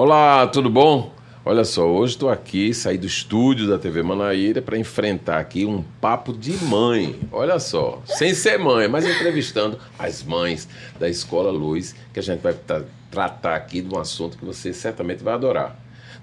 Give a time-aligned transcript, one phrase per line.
[0.00, 1.12] Olá, tudo bom?
[1.44, 5.82] Olha só, hoje estou aqui, saí do estúdio da TV Manaíra para enfrentar aqui um
[6.00, 7.18] papo de mãe.
[7.32, 10.68] Olha só, sem ser mãe, mas entrevistando as mães
[11.00, 14.72] da Escola Luz, que a gente vai tra tratar aqui de um assunto que você
[14.72, 15.76] certamente vai adorar.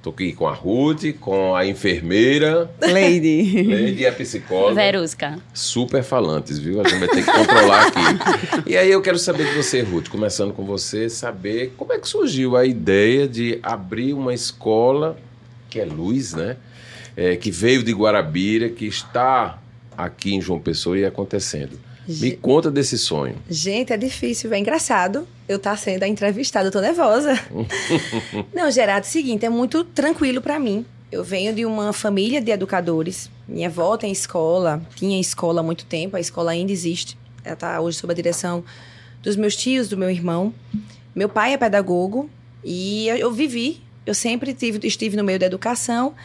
[0.05, 2.69] Estou aqui com a Ruth, com a enfermeira.
[2.79, 3.63] Lady.
[3.63, 4.75] Lady e a psicóloga.
[4.75, 5.39] Verusca.
[5.51, 6.79] Super falantes, viu?
[6.79, 8.70] A gente vai ter que controlar aqui.
[8.70, 12.07] E aí eu quero saber de você, Ruth, começando com você, saber como é que
[12.07, 15.17] surgiu a ideia de abrir uma escola,
[15.71, 16.58] que é Luz, né?
[17.17, 19.59] É, que veio de Guarabira, que está
[19.97, 21.80] aqui em João Pessoa e acontecendo.
[22.08, 23.36] Me conta desse sonho.
[23.50, 27.40] Gente, é difícil, é engraçado eu tá sendo a entrevistada, eu tô nervosa.
[28.54, 30.86] Não, Gerardo, é o seguinte, é muito tranquilo para mim.
[31.12, 33.30] Eu venho de uma família de educadores.
[33.48, 37.18] Minha avó tem escola, tinha escola há muito tempo, a escola ainda existe.
[37.44, 38.64] Ela está hoje sob a direção
[39.22, 40.53] dos meus tios, do meu irmão.
[41.14, 42.30] Meu pai é pedagogo
[42.64, 46.16] e eu, eu vivi, eu sempre tive, estive no meio da educação,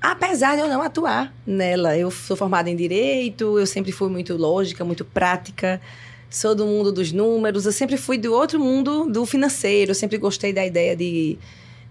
[0.00, 1.96] apesar de eu não atuar nela.
[1.96, 5.80] Eu sou formada em direito, eu sempre fui muito lógica, muito prática.
[6.30, 10.16] Sou do mundo dos números, eu sempre fui do outro mundo do financeiro, eu sempre
[10.16, 11.36] gostei da ideia de,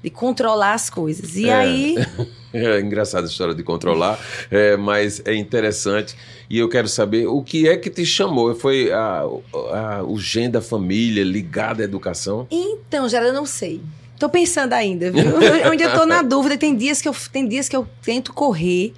[0.02, 1.36] de controlar as coisas.
[1.36, 1.54] E é.
[1.54, 1.96] aí.
[2.52, 6.16] É engraçada a história de controlar, é, mas é interessante.
[6.50, 8.56] E eu quero saber o que é que te chamou?
[8.56, 12.48] Foi a, a, o gen da família ligado à educação?
[12.50, 13.82] Então, já eu não sei.
[14.20, 15.42] Tô pensando ainda, viu?
[15.42, 16.58] Eu ainda tô na dúvida.
[16.58, 18.94] Tem dias que eu, tem dias que eu tento correr,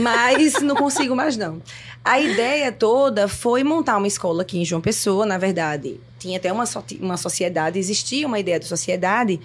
[0.00, 1.62] mas não consigo mais, não.
[2.04, 6.00] A ideia toda foi montar uma escola aqui em João Pessoa, na verdade.
[6.18, 6.64] Tinha até uma,
[7.00, 9.38] uma sociedade, existia uma ideia de sociedade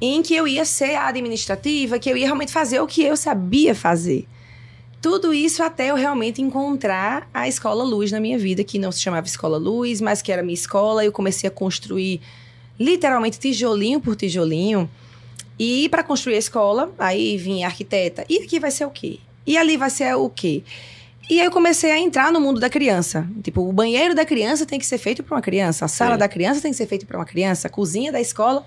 [0.00, 3.16] em que eu ia ser a administrativa, que eu ia realmente fazer o que eu
[3.16, 4.26] sabia fazer.
[5.00, 9.00] Tudo isso até eu realmente encontrar a Escola Luz na minha vida, que não se
[9.00, 11.04] chamava Escola Luz, mas que era minha escola.
[11.04, 12.20] Eu comecei a construir
[12.78, 14.88] literalmente tijolinho por tijolinho.
[15.58, 18.24] E para construir a escola, aí vinha arquiteta.
[18.28, 19.20] E aqui vai ser o quê?
[19.46, 20.62] E ali vai ser o quê?
[21.30, 23.26] E aí eu comecei a entrar no mundo da criança.
[23.42, 26.18] Tipo, o banheiro da criança tem que ser feito para uma criança, a sala Sim.
[26.18, 28.64] da criança tem que ser feita para uma criança, a cozinha da escola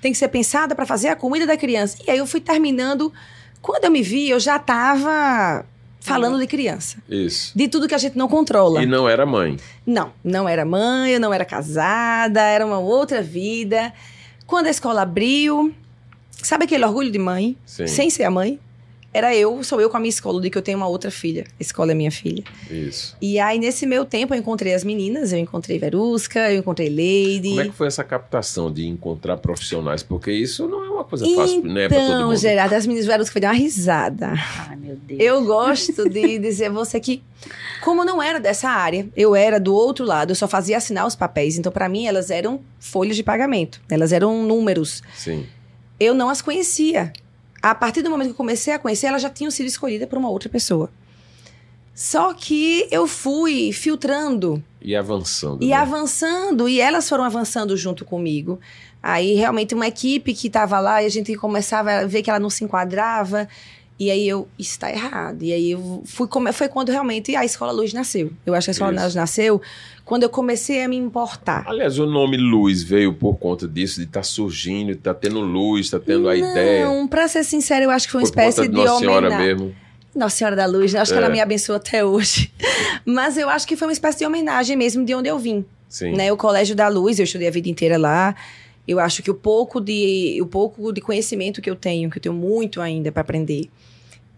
[0.00, 1.96] tem que ser pensada para fazer a comida da criança.
[2.06, 3.12] E aí eu fui terminando.
[3.60, 5.66] Quando eu me vi, eu já estava
[6.00, 6.98] falando de criança.
[7.08, 7.52] Isso.
[7.56, 8.82] De tudo que a gente não controla.
[8.82, 9.56] E não era mãe.
[9.86, 13.92] Não, não era mãe, eu não era casada, era uma outra vida.
[14.46, 15.74] Quando a escola abriu,
[16.30, 17.56] sabe aquele orgulho de mãe?
[17.66, 17.86] Sim.
[17.86, 18.58] Sem ser a mãe?
[19.12, 21.44] Era eu, sou eu com a minha escola, de que eu tenho uma outra filha.
[21.58, 22.44] A escola é minha filha.
[22.70, 23.16] Isso.
[23.20, 27.48] E aí, nesse meu tempo, eu encontrei as meninas, eu encontrei Verusca, eu encontrei Lady.
[27.48, 30.02] Como é que foi essa captação de encontrar profissionais?
[30.02, 32.36] Porque isso não é uma coisa fácil, então, né, pra todo mundo.
[32.36, 34.34] Gerardo, as meninas Verusca foi dar uma risada.
[34.68, 35.20] Ai, meu Deus.
[35.20, 37.22] Eu gosto de dizer a você que,
[37.82, 41.16] como não era dessa área, eu era do outro lado, eu só fazia assinar os
[41.16, 41.56] papéis.
[41.58, 43.80] Então, para mim, elas eram folhas de pagamento.
[43.90, 45.02] Elas eram números.
[45.14, 45.46] Sim.
[45.98, 47.12] Eu não as conhecia
[47.62, 50.18] a partir do momento que eu comecei a conhecer, elas já tinham sido escolhidas por
[50.18, 50.90] uma outra pessoa.
[51.94, 54.62] Só que eu fui filtrando.
[54.80, 55.64] E avançando.
[55.64, 55.74] E né?
[55.74, 58.60] avançando, e elas foram avançando junto comigo.
[59.02, 62.38] Aí, realmente, uma equipe que estava lá, e a gente começava a ver que ela
[62.38, 63.48] não se enquadrava.
[63.98, 65.42] E aí eu, isso está errado.
[65.42, 68.30] E aí eu fui, foi quando realmente a Escola Luz nasceu.
[68.46, 69.04] Eu acho que a Escola isso.
[69.04, 69.60] Luz nasceu
[70.04, 71.64] quando eu comecei a me importar.
[71.66, 75.20] Aliás, o nome Luz veio por conta disso, de estar tá surgindo, de estar tá
[75.20, 76.86] tendo luz, estar tá tendo Não, a ideia.
[76.86, 79.28] Não, pra ser sincero, eu acho que foi uma por espécie de, de Nossa homenagem.
[79.28, 79.74] Senhora mesmo.
[80.14, 81.00] Nossa Senhora da Luz, né?
[81.00, 81.16] acho é.
[81.16, 82.52] que ela me abençoou até hoje.
[83.04, 85.64] Mas eu acho que foi uma espécie de homenagem mesmo de onde eu vim.
[85.88, 86.12] Sim.
[86.12, 86.32] Né?
[86.32, 88.34] O Colégio da Luz, eu estudei a vida inteira lá.
[88.86, 92.22] Eu acho que o pouco de, o pouco de conhecimento que eu tenho, que eu
[92.22, 93.68] tenho muito ainda para aprender,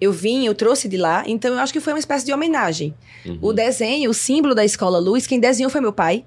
[0.00, 2.94] eu vim, eu trouxe de lá, então eu acho que foi uma espécie de homenagem.
[3.26, 3.38] Uhum.
[3.42, 6.24] O desenho, o símbolo da Escola Luz, quem desenhou foi meu pai.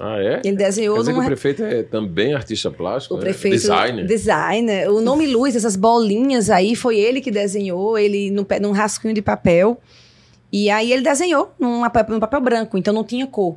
[0.00, 0.40] Ah, é?
[0.44, 0.96] Ele desenhou.
[0.96, 1.20] Quer numa...
[1.20, 3.14] que o prefeito é também artista plástico?
[3.14, 3.24] O né?
[3.24, 3.54] prefeito.
[3.54, 4.06] Designer.
[4.06, 4.90] Designer.
[4.90, 9.22] O nome Luz, essas bolinhas aí, foi ele que desenhou, ele num, num rascunho de
[9.22, 9.80] papel.
[10.50, 13.56] E aí ele desenhou num papel, num papel branco, então não tinha cor.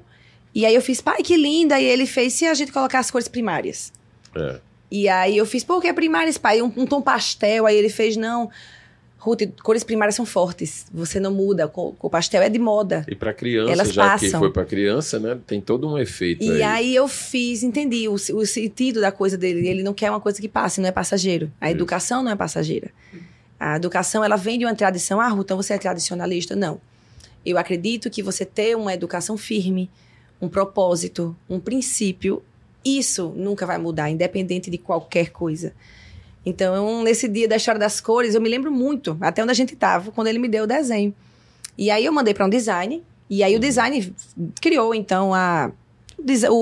[0.53, 1.79] E aí eu fiz, pai, que linda.
[1.79, 3.91] E ele fez, se a gente colocar as cores primárias.
[4.35, 4.59] É.
[4.91, 6.61] E aí eu fiz, pô, o que é primárias, pai?
[6.61, 7.65] Um, um tom pastel.
[7.65, 8.50] Aí ele fez, não.
[9.25, 10.86] Ruth, cores primárias são fortes.
[10.94, 11.72] Você não muda.
[11.74, 13.04] O pastel é de moda.
[13.07, 14.30] E para criança, Elas já passam.
[14.30, 15.39] que foi para criança, né?
[15.48, 16.44] Tem todo um efeito.
[16.44, 16.62] E aí.
[16.62, 19.68] aí eu fiz, entendi o, o, sentido da coisa dele.
[19.68, 21.51] Ele não quer uma coisa que passe, não é passageiro.
[21.60, 21.75] A Isso.
[21.75, 22.92] educação não é passageira.
[23.60, 25.19] A educação, ela vem de uma tradição.
[25.19, 26.56] Ah, Ruth, então você é tradicionalista?
[26.56, 26.80] Não.
[27.44, 29.89] Eu acredito que você ter uma educação firme,
[30.39, 32.44] um propósito, um princípio,
[32.83, 35.74] isso nunca vai mudar, independente de qualquer coisa.
[36.45, 39.74] Então, nesse dia da história das cores, eu me lembro muito, até onde a gente
[39.74, 41.13] estava, quando ele me deu o desenho.
[41.77, 44.13] E aí eu mandei para um design, e aí o design
[44.62, 45.71] criou, então, a,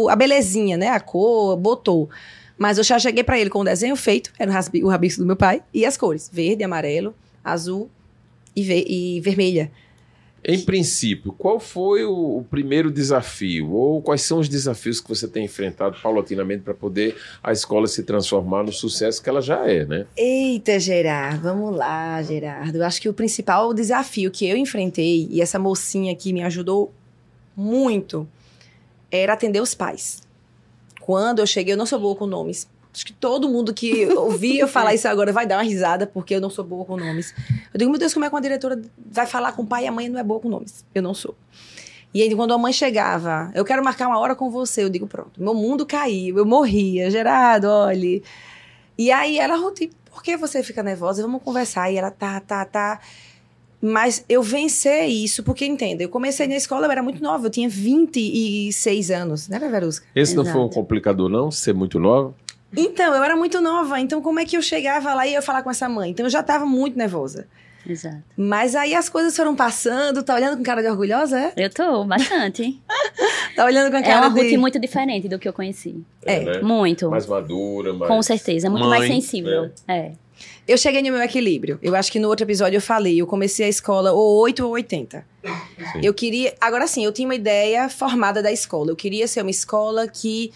[0.10, 0.88] a belezinha, né?
[0.90, 2.10] A cor, botou.
[2.58, 4.50] Mas eu já cheguei pra ele com o desenho feito, era
[4.84, 7.14] o rabisco do meu pai, e as cores: verde, amarelo,
[7.44, 7.90] azul
[8.56, 9.70] e, ve- e vermelha.
[10.46, 13.72] Em princípio, qual foi o, o primeiro desafio?
[13.72, 18.04] Ou quais são os desafios que você tem enfrentado paulatinamente para poder a escola se
[18.04, 20.06] transformar no sucesso que ela já é, né?
[20.18, 22.78] Eita, Gerardo, vamos lá, Gerardo.
[22.78, 26.92] Eu acho que o principal desafio que eu enfrentei, e essa mocinha aqui me ajudou
[27.56, 28.28] muito,
[29.10, 30.22] era atender os pais.
[31.00, 32.68] Quando eu cheguei, eu não sou boa com nomes.
[32.94, 36.42] Acho que todo mundo que ouvia falar isso agora vai dar uma risada, porque eu
[36.42, 37.34] não sou boa com nomes.
[37.74, 38.80] Eu digo, meu Deus, como é que uma diretora
[39.10, 40.86] vai falar com o pai e a mãe não é boa com nomes?
[40.94, 41.36] Eu não sou.
[42.14, 45.08] E aí, quando a mãe chegava, eu quero marcar uma hora com você, eu digo,
[45.08, 47.10] pronto, meu mundo caiu, eu morria.
[47.10, 48.24] Gerardo, olhe.
[48.96, 51.24] E aí ela, Ruth, por que você fica nervosa?
[51.24, 51.92] Vamos conversar.
[51.92, 53.00] E ela, tá, tá, tá.
[53.82, 57.50] Mas eu vencer isso, porque entenda, eu comecei na escola, eu era muito nova, eu
[57.50, 60.06] tinha 26 anos, né, Verusca?
[60.16, 61.52] Esse não foi um complicador, não?
[61.52, 62.34] Ser muito nova?
[62.76, 65.62] Então, eu era muito nova, então como é que eu chegava lá e ia falar
[65.64, 66.12] com essa mãe?
[66.12, 67.48] Então eu já estava muito nervosa.
[67.86, 68.24] Exato.
[68.38, 71.54] Mas aí as coisas foram passando, tá olhando com cara de orgulhosa, é?
[71.58, 72.80] Eu tô, bastante.
[73.56, 74.50] Tá olhando com a é cara uma de...
[74.50, 76.04] Ruth muito diferente do que eu conheci.
[76.26, 76.62] É, né?
[76.62, 77.08] Muito.
[77.12, 78.12] Mais madura, mais...
[78.12, 78.66] Com certeza.
[78.66, 79.70] É muito mais mãe, sensível.
[79.88, 80.14] É.
[80.68, 81.78] Eu cheguei no meu equilíbrio.
[81.80, 84.72] Eu acho que no outro episódio eu falei, eu comecei a escola ou 8 ou
[84.72, 85.24] 80.
[85.44, 86.00] Sim.
[86.02, 86.56] Eu queria.
[86.60, 88.90] Agora sim, eu tinha uma ideia formada da escola.
[88.90, 90.52] Eu queria ser uma escola que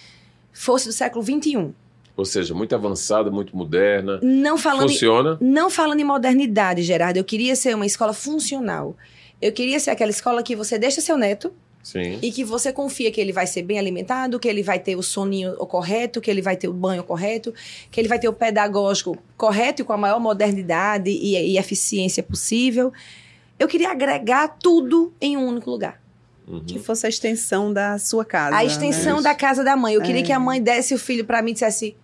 [0.52, 1.72] fosse do século XXI.
[2.18, 4.20] Ou seja, muito avançada, muito moderna.
[4.24, 5.38] Não falando, em, Funciona.
[5.40, 7.18] não falando em modernidade, Gerardo.
[7.18, 8.98] Eu queria ser uma escola funcional.
[9.40, 11.54] Eu queria ser aquela escola que você deixa seu neto
[11.84, 12.18] Sim.
[12.24, 15.04] e que você confia que ele vai ser bem alimentado, que ele vai ter o
[15.04, 17.54] soninho correto, que ele vai ter o banho correto,
[17.92, 22.24] que ele vai ter o pedagógico correto e com a maior modernidade e, e eficiência
[22.24, 22.92] possível.
[23.60, 26.02] Eu queria agregar tudo em um único lugar.
[26.48, 26.64] Uhum.
[26.66, 28.56] Que fosse a extensão da sua casa.
[28.56, 29.24] A extensão né?
[29.24, 29.94] da casa da mãe.
[29.94, 30.24] Eu queria É.
[30.24, 31.96] que a mãe desse o filho pra mim e dissesse: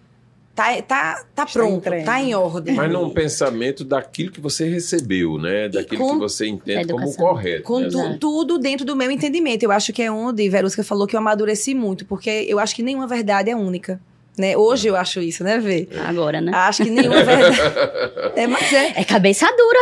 [0.56, 2.06] tá, tá, tá Está pronto, entregue.
[2.06, 2.76] tá em ordem.
[2.76, 5.68] Mas num pensamento daquilo que você recebeu, né?
[5.70, 7.64] Daquilo com- que você entende como correto.
[7.64, 7.90] Com né?
[7.90, 9.64] tu- tudo dentro do meu entendimento.
[9.64, 12.84] Eu acho que é onde Verusca falou que eu amadureci muito, porque eu acho que
[12.84, 14.00] nenhuma verdade é única.
[14.38, 14.58] Né?
[14.58, 15.88] Hoje eu acho isso, né, Vê?
[16.08, 16.52] Agora, né?
[16.56, 17.56] Acho que nenhuma verdade.
[18.36, 18.94] é, mas é.
[19.02, 19.80] É cabeça dura,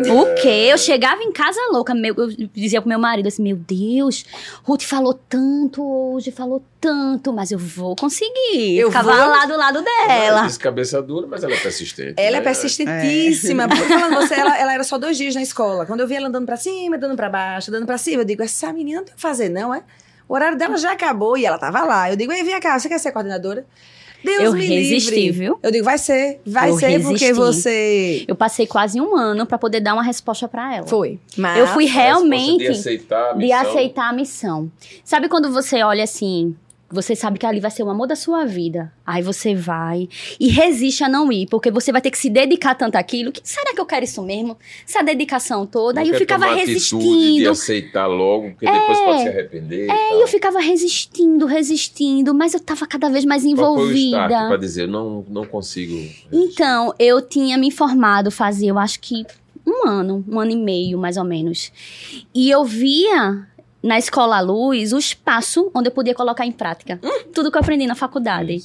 [0.00, 0.14] viu?
[0.18, 0.68] O quê?
[0.70, 1.94] Eu chegava em casa louca.
[1.94, 4.24] Meu, eu dizia pro meu marido assim: Meu Deus,
[4.62, 5.82] Ruth falou tanto
[6.14, 8.78] hoje, falou tanto, mas eu vou conseguir.
[8.78, 10.46] Eu Ficava vou- lá do lado Ela dela.
[10.46, 12.14] diz cabeça dura, mas ela é persistente.
[12.16, 12.44] Ela é né?
[12.44, 13.68] persistentíssima.
[13.68, 15.84] Porque falando você, ela, ela era só dois dias na escola.
[15.86, 18.42] Quando eu via ela andando pra cima, andando pra baixo, andando pra cima, eu digo,
[18.42, 19.82] essa menina não tem o que fazer, não, é?
[20.28, 22.10] O horário dela já acabou e ela tava lá.
[22.10, 23.66] Eu digo, ei, vem cá, você quer ser coordenadora?
[24.24, 25.30] Deus Eu me resisti, livre.
[25.40, 25.58] viu?
[25.60, 27.32] Eu digo, vai ser, vai Eu ser porque resisti.
[27.32, 30.86] você Eu passei quase um ano pra poder dar uma resposta pra ela.
[30.86, 31.18] foi.
[31.36, 33.60] Mas Eu fui realmente De aceitar a de missão.
[33.60, 34.70] aceitar a missão.
[35.04, 36.54] Sabe quando você olha assim,
[36.92, 38.92] você sabe que ali vai ser o amor da sua vida.
[39.06, 40.08] Aí você vai
[40.38, 43.32] e resiste a não ir, porque você vai ter que se dedicar tanto àquilo.
[43.32, 44.56] Que, será que eu quero isso mesmo?
[44.86, 46.00] Essa dedicação toda.
[46.00, 47.50] Não Aí eu ficava atitude De resistindo.
[47.50, 49.90] aceitar logo, porque depois pode se arrepender.
[49.90, 54.24] Aí eu ficava resistindo, resistindo, mas eu tava cada vez mais Qual foi o start
[54.30, 54.48] envolvida.
[54.48, 55.96] para dizer, não, não consigo.
[56.32, 59.24] Então, eu tinha me informado fazia, eu acho que
[59.66, 61.70] um ano, um ano e meio, mais ou menos.
[62.34, 63.46] E eu via
[63.82, 67.00] na Escola Luz o espaço onde eu podia colocar em prática
[67.34, 68.58] tudo que eu aprendi na faculdade.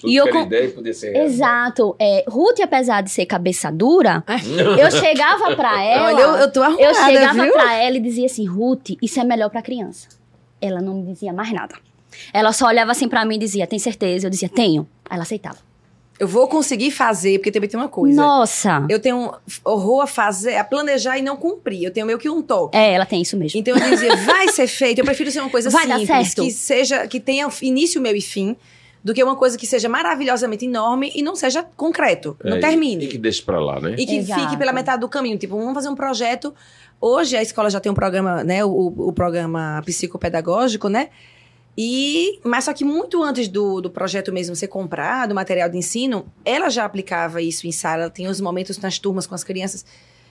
[0.00, 1.14] Tudo E eu com- ideia podia ser.
[1.16, 1.94] Exato.
[1.98, 4.24] É, Ruth, apesar de ser cabeça dura,
[4.78, 6.06] eu chegava pra ela.
[6.06, 7.52] Olha, eu, eu tô arrumada, eu chegava viu?
[7.52, 10.08] pra ela e dizia assim: Ruth, isso é melhor pra criança.
[10.60, 11.74] Ela não me dizia mais nada.
[12.32, 14.26] Ela só olhava assim pra mim e dizia: Tem certeza?
[14.26, 14.88] Eu dizia: Tenho.
[15.10, 15.58] Ela aceitava.
[16.18, 18.20] Eu vou conseguir fazer, porque também tem uma coisa.
[18.20, 18.86] Nossa!
[18.88, 19.32] Eu tenho
[19.64, 21.82] horror a fazer, a planejar e não cumprir.
[21.82, 22.76] Eu tenho meio que um toque.
[22.76, 23.58] É, ela tem isso mesmo.
[23.58, 25.00] Então eu dizia, vai ser feito.
[25.00, 26.42] Eu prefiro ser uma coisa Vai dar simples, certo.
[26.44, 28.56] que seja, que tenha início, meio e fim,
[29.02, 32.60] do que uma coisa que seja maravilhosamente enorme e não seja concreto, não É, e-
[32.60, 33.04] termine.
[33.04, 33.96] E que deixe pra lá, né?
[33.98, 34.40] E que Exato.
[34.40, 35.36] fique pela metade do caminho.
[35.36, 36.54] Tipo, vamos fazer um projeto.
[37.00, 38.64] Hoje a escola já tem um programa, né?
[38.64, 41.08] O, o programa psicopedagógico, né?
[41.76, 46.26] E, mas só que muito antes do, do projeto mesmo ser comprado, material de ensino,
[46.44, 49.84] ela já aplicava isso em sala, ela tem os momentos nas turmas com as crianças.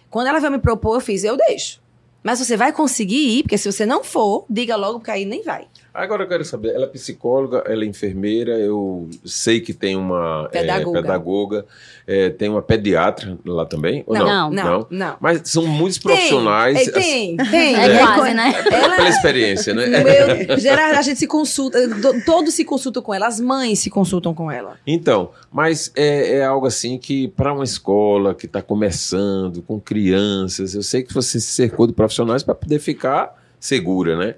[0.09, 1.81] Quando ela veio me propor, eu fiz, eu deixo.
[2.23, 5.43] Mas você vai conseguir ir, porque se você não for, diga logo, porque aí nem
[5.43, 5.67] vai.
[5.93, 10.50] Agora eu quero saber, ela é psicóloga, ela é enfermeira, eu sei que tem uma
[10.51, 11.01] é, Pedagoga.
[11.01, 11.65] pedagoga,
[12.07, 14.03] é, tem uma pediatra lá também?
[14.07, 14.50] Ou Não.
[14.50, 15.17] não, não.
[15.21, 17.75] Mas são muitos profissionais, Tem, tem, tem.
[17.77, 18.53] É É quase, né?
[18.71, 19.85] Ela, pela experiência, né?
[19.85, 23.89] Meu, Gerardo, a gente se consulta, do- todos se consultam com ela, as mães se
[23.91, 24.77] consultam com ela.
[24.88, 30.73] Então, mas é, é algo assim que para uma escola que está começando, com crianças,
[30.73, 34.35] eu sei que você se cercou de profissionais para poder ficar segura, né?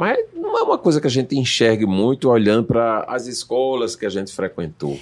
[0.00, 4.06] Mas não é uma coisa que a gente enxergue muito olhando para as escolas que
[4.06, 4.98] a gente frequentou.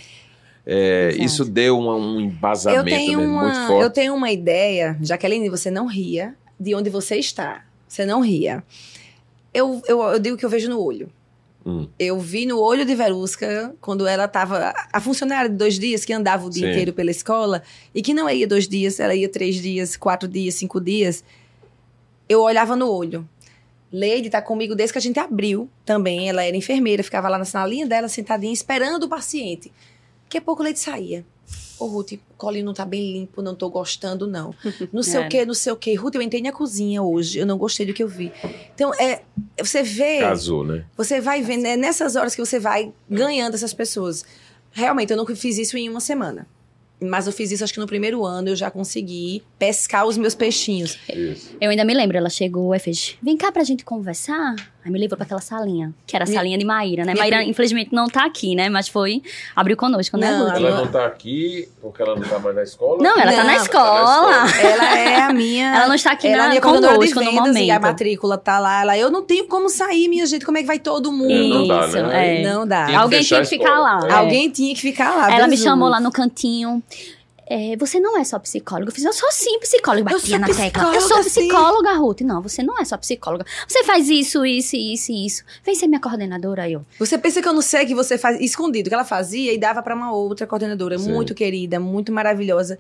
[0.67, 3.83] É, isso deu uma- um embasamento mesmo muito uma, forte.
[3.85, 7.65] eu tenho uma ideia, Jaqueline, você não ria de onde você está.
[7.87, 8.63] Você não ria.
[9.55, 11.09] Eu, eu, eu digo que eu vejo no olho.
[11.65, 11.87] Hum.
[11.99, 14.75] Eu vi no olho de Verusca, quando ela estava.
[14.93, 16.73] A funcionária de dois dias que andava o dia Sim.
[16.73, 17.63] inteiro pela escola,
[17.95, 21.23] e que não ia dois dias, ela ia três dias, quatro dias, cinco dias.
[22.29, 23.27] Eu olhava no olho.
[23.93, 26.29] Leide tá comigo desde que a gente abriu também.
[26.29, 29.73] Ela era enfermeira, ficava lá na salinha dela, sentadinha, esperando o paciente.
[30.25, 31.25] Daqui a pouco o Leide saía.
[31.79, 34.53] Ô, Ruth, o colinho não tá bem limpo, não tô gostando, não.
[34.93, 35.27] Não sei É.
[35.27, 35.95] o quê, não sei o quê.
[35.95, 38.33] Ruth, eu entrei na cozinha hoje, eu não gostei do que eu vi.
[38.75, 39.23] Então, é,
[39.59, 40.19] você vê.
[40.19, 40.85] Casou, né?
[40.97, 44.25] Você vai vendo, é nessas horas que você vai ganhando essas pessoas.
[44.73, 46.47] Realmente, eu não fiz isso em uma semana.
[47.01, 50.35] Mas eu fiz isso, acho que no primeiro ano eu já consegui pescar os meus
[50.35, 50.99] peixinhos.
[51.09, 51.57] Isso.
[51.61, 54.57] Eu ainda me lembro, ela chegou e fez: Vem cá pra gente conversar.
[54.89, 57.15] Aí me levou pra aquela salinha, que era a salinha de Maíra, né?
[57.15, 58.71] Maíra, infelizmente, não tá aqui, né?
[58.71, 59.23] Mas foi.
[59.55, 60.49] Abriu conosco, né, Não?
[60.51, 63.03] Ela não tá aqui porque ela não tá mais na escola?
[63.03, 64.47] Não, ela tá na Não, escola.
[64.59, 65.77] Ela é a minha.
[65.77, 67.83] Ela não está aqui ela é na, minha de conosco no e a momento.
[67.83, 68.81] matrícula tá lá.
[68.81, 70.47] Ela, eu não tenho como sair, minha gente.
[70.47, 71.31] Como é que vai todo mundo?
[71.31, 72.41] É, não dá, Isso, né?
[72.41, 72.43] é.
[72.43, 72.87] Não dá.
[72.87, 74.01] Tinha Alguém tinha que ficar lá.
[74.05, 74.09] É.
[74.09, 74.13] É.
[74.15, 75.35] Alguém tinha que ficar lá.
[75.35, 76.83] Ela me chamou lá no cantinho.
[77.51, 78.91] É, você não é só psicóloga.
[78.91, 80.11] Eu fiz, eu sou sim psicóloga.
[80.11, 80.63] Eu Batia sou na tecla.
[80.63, 81.41] Eu psicóloga, sou sim.
[81.41, 82.21] psicóloga, Ruth.
[82.21, 83.47] Não, você não é só psicóloga.
[83.67, 85.45] Você faz isso, isso, isso e isso.
[85.65, 86.85] Vem ser minha coordenadora aí, eu.
[86.99, 89.83] Você pensa que eu não sei que você faz escondido, que ela fazia e dava
[89.83, 91.11] pra uma outra coordenadora Sim.
[91.11, 92.79] muito querida, muito maravilhosa.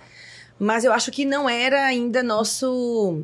[0.58, 3.22] Mas eu acho que não era ainda nosso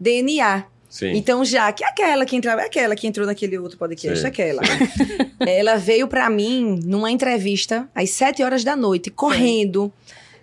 [0.00, 0.64] DNA.
[0.88, 1.12] Sim.
[1.14, 4.26] Então, já que aquela que entrava, aquela que entrou naquele outro podcast, Sim.
[4.26, 4.62] aquela.
[5.46, 9.92] ela veio pra mim numa entrevista às sete horas da noite, correndo.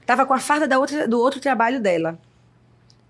[0.05, 2.17] Tava com a farda da outra, do outro trabalho dela.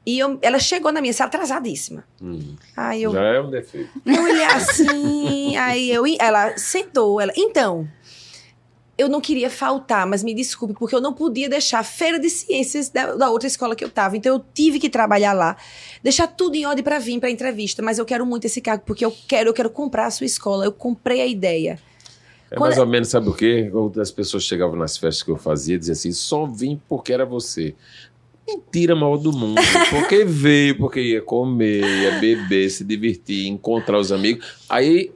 [0.05, 2.03] E eu- ela chegou na minha sala atrasadíssima.
[2.21, 2.55] Hum.
[2.75, 3.89] Aí eu, Já é um defeito.
[4.05, 7.87] eu olhei assim, aí eu, ela sentou, ela, então,
[8.97, 12.29] eu não queria faltar, mas me desculpe, porque eu não podia deixar a feira de
[12.29, 15.55] ciências da, da outra escola que eu tava, então eu tive que trabalhar lá,
[16.03, 19.03] deixar tudo em ordem pra vir pra entrevista, mas eu quero muito esse cargo, porque
[19.05, 21.79] eu quero, eu quero comprar a sua escola, eu comprei a ideia.
[22.53, 23.67] É mais ou menos, sabe o quê?
[23.71, 27.25] Quando as pessoas chegavam nas festas que eu fazia, diziam assim, só vim porque era
[27.25, 27.73] você.
[28.47, 29.59] Mentira maior do mundo.
[29.89, 34.45] Porque veio, porque ia comer, ia beber, se divertir, encontrar os amigos.
[34.67, 35.11] Aí,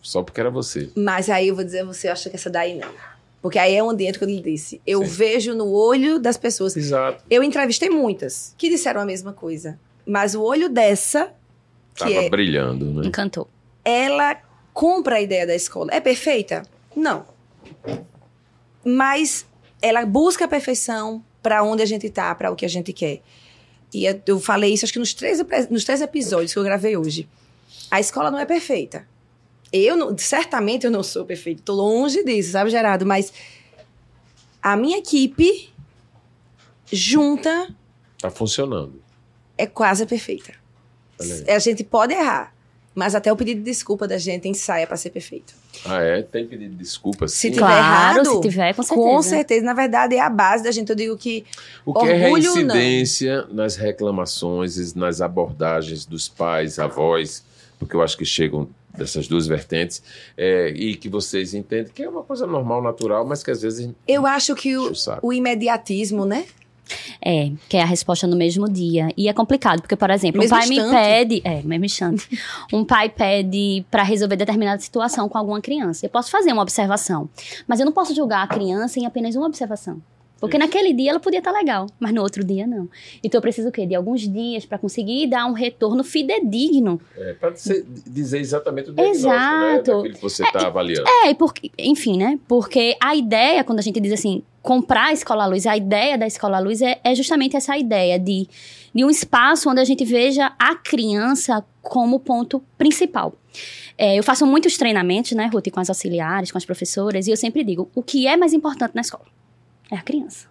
[0.00, 0.88] só porque era você.
[0.94, 2.88] Mas aí eu vou dizer, você acha que essa daí não.
[3.42, 4.80] Porque aí é onde entra o que eu lhe disse.
[4.86, 5.08] Eu Sim.
[5.08, 6.76] vejo no olho das pessoas.
[6.76, 7.24] Exato.
[7.28, 9.76] Eu entrevistei muitas que disseram a mesma coisa.
[10.06, 11.32] Mas o olho dessa,
[11.96, 13.08] que Tava é brilhando, né?
[13.08, 13.48] Encantou.
[13.84, 14.36] ela
[14.72, 15.90] compra a ideia da escola.
[15.92, 16.62] É perfeita?
[16.94, 17.26] Não.
[18.84, 19.46] Mas
[19.82, 23.20] ela busca a perfeição para onde a gente tá, para o que a gente quer.
[23.92, 27.28] E eu- falei isso acho que nos três, nos três episódios que eu gravei hoje.
[27.90, 29.06] A escola não é perfeita.
[29.72, 31.62] Eu não- certamente eu não sou perfeita.
[31.64, 33.04] Tô longe disso, sabe, Gerardo?
[33.06, 33.32] Mas
[34.62, 35.72] a minha equipe
[36.92, 37.74] junta
[38.18, 39.02] Tá funcionando.
[39.56, 40.52] é quase perfeita.
[41.48, 42.54] A gente pode errar,
[42.94, 45.54] mas até o pedido de desculpa da gente ensaia para ser perfeito.
[45.84, 46.22] Ah, é?
[46.22, 47.48] Tem pedido desculpa, Se sim?
[47.50, 47.78] tiver Claro,
[48.18, 49.08] errado, se tiver, com certeza.
[49.08, 49.64] Com certeza.
[49.64, 50.90] Na verdade, é a base da gente.
[50.90, 51.44] Eu digo que
[51.86, 52.74] O que é Orgulho, não.
[52.74, 57.44] reincidência nas reclamações, e nas abordagens dos pais, avós,
[57.78, 60.02] porque eu acho que chegam dessas duas vertentes,
[60.36, 63.88] é, e que vocês entendem que é uma coisa normal, natural, mas que às vezes
[64.06, 64.92] eu acho que o,
[65.22, 66.44] o imediatismo, né?
[67.20, 69.08] É, que é a resposta no mesmo dia.
[69.16, 70.92] E é complicado, porque, por exemplo, Mesmo um pai me instante.
[70.92, 71.42] pede.
[71.44, 72.28] É, mesmo instante.
[72.72, 76.06] um pai pede pra resolver determinada situação com alguma criança.
[76.06, 77.28] Eu posso fazer uma observação,
[77.66, 80.00] mas eu não posso julgar a criança em apenas uma observação.
[80.40, 80.66] Porque Isso.
[80.66, 82.88] naquele dia ela podia estar legal, mas no outro dia não.
[83.22, 83.84] Então eu preciso o quê?
[83.84, 87.00] De alguns dias pra conseguir dar um retorno fidedigno.
[87.16, 87.50] É, para
[88.06, 89.96] dizer exatamente o diagnóstico, né, Exato.
[89.96, 91.06] daquilo que você está avaliando.
[91.08, 92.38] É, e porque, enfim, né?
[92.48, 96.26] Porque a ideia, quando a gente diz assim, comprar a Escola Luz, a ideia da
[96.26, 98.48] Escola Luz é, é justamente essa ideia de,
[98.94, 103.34] de um espaço onde a gente veja a criança como ponto principal.
[103.98, 107.36] É, eu faço muitos treinamentos, né, Ruth, com as auxiliares, com as professoras, e eu
[107.36, 109.26] sempre digo: o que é mais importante na escola?
[109.90, 110.48] É a criança.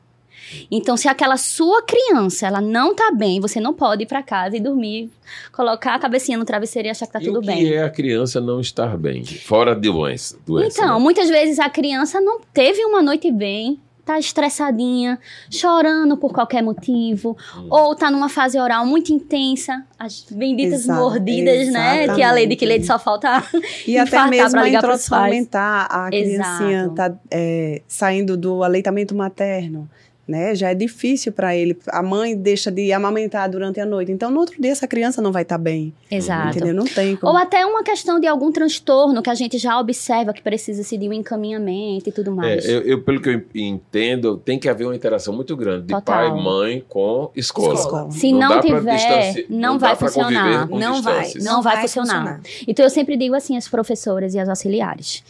[0.72, 4.58] Então, se aquela sua criança, ela não tá bem, você não pode ir pra casa
[4.58, 5.12] e dormir,
[5.52, 7.72] colocar a cabecinha no travesseiro e achar que tá e tudo o que bem.
[7.74, 9.24] é a criança não estar bem?
[9.24, 10.38] Fora de doença.
[10.46, 11.04] doença Então, né?
[11.04, 15.20] muitas vezes a criança não teve uma noite bem, tá estressadinha,
[15.52, 17.68] chorando por qualquer motivo, Hum.
[17.70, 22.08] ou tá numa fase oral muito intensa, as benditas Exa- mordidas, né?
[22.16, 23.44] Que a Lady que Lady só falta.
[23.88, 29.88] E até mesmo a introdução alimentar, a criancinha tá é, saindo do aleitamento materno.
[30.30, 30.54] Né?
[30.54, 31.78] Já é difícil para ele.
[31.88, 34.12] A mãe deixa de amamentar durante a noite.
[34.12, 35.94] Então, no outro dia, essa criança não vai estar bem.
[36.10, 36.58] Exato.
[36.58, 36.74] Entendeu?
[36.74, 37.32] Não tem como.
[37.32, 41.10] Ou até uma questão de algum transtorno que a gente já observa que precisa-se de
[41.10, 42.66] um encaminhamento e tudo mais.
[42.66, 45.94] É, eu, eu, pelo que eu entendo, tem que haver uma interação muito grande de
[45.94, 46.32] Total.
[46.32, 47.74] pai, mãe com escola.
[47.74, 48.12] Escola.
[48.12, 50.70] Se Não não, tiver, não, não vai funcionar.
[50.70, 51.34] Não vai.
[51.42, 52.42] Não vai funcionar.
[52.68, 55.24] Então eu sempre digo assim às professoras e às auxiliares: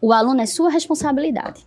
[0.00, 1.64] o aluno é sua responsabilidade.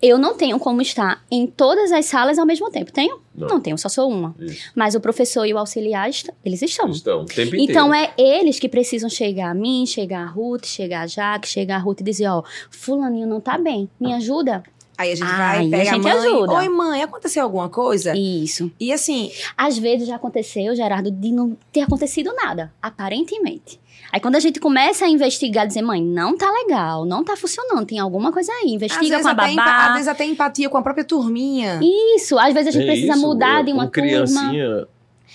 [0.00, 2.92] Eu não tenho como estar em todas as salas ao mesmo tempo.
[2.92, 3.20] Tenho?
[3.34, 3.60] Não.
[3.60, 4.34] tenho, só sou uma.
[4.38, 4.70] Isso.
[4.74, 6.88] Mas o professor e o auxiliar, est- eles estão.
[6.90, 7.70] Estão, o tempo inteiro.
[7.70, 11.76] Então é eles que precisam chegar a mim, chegar a Ruth, chegar a Jaque, chegar
[11.76, 14.62] a Ruth e dizer, ó, fulaninho não tá bem, me ajuda.
[14.96, 16.12] Aí a gente Aí vai, a pega a, gente mãe.
[16.12, 16.52] ajuda.
[16.54, 18.16] Oi, mãe, aconteceu alguma coisa?
[18.16, 18.68] Isso.
[18.80, 23.78] E assim, Às vezes já aconteceu, Gerardo, de não ter acontecido nada, aparentemente.
[24.12, 27.84] Aí quando a gente começa a investigar, dizer, mãe, não tá legal, não tá funcionando,
[27.86, 29.86] tem alguma coisa aí, às investiga vezes, com a até empa- babá.
[29.88, 31.78] às vezes até empatia com a própria turminha.
[32.16, 34.08] Isso, às vezes a gente É precisa isso, mudar é, de uma com turma.
[34.08, 34.86] criancinha,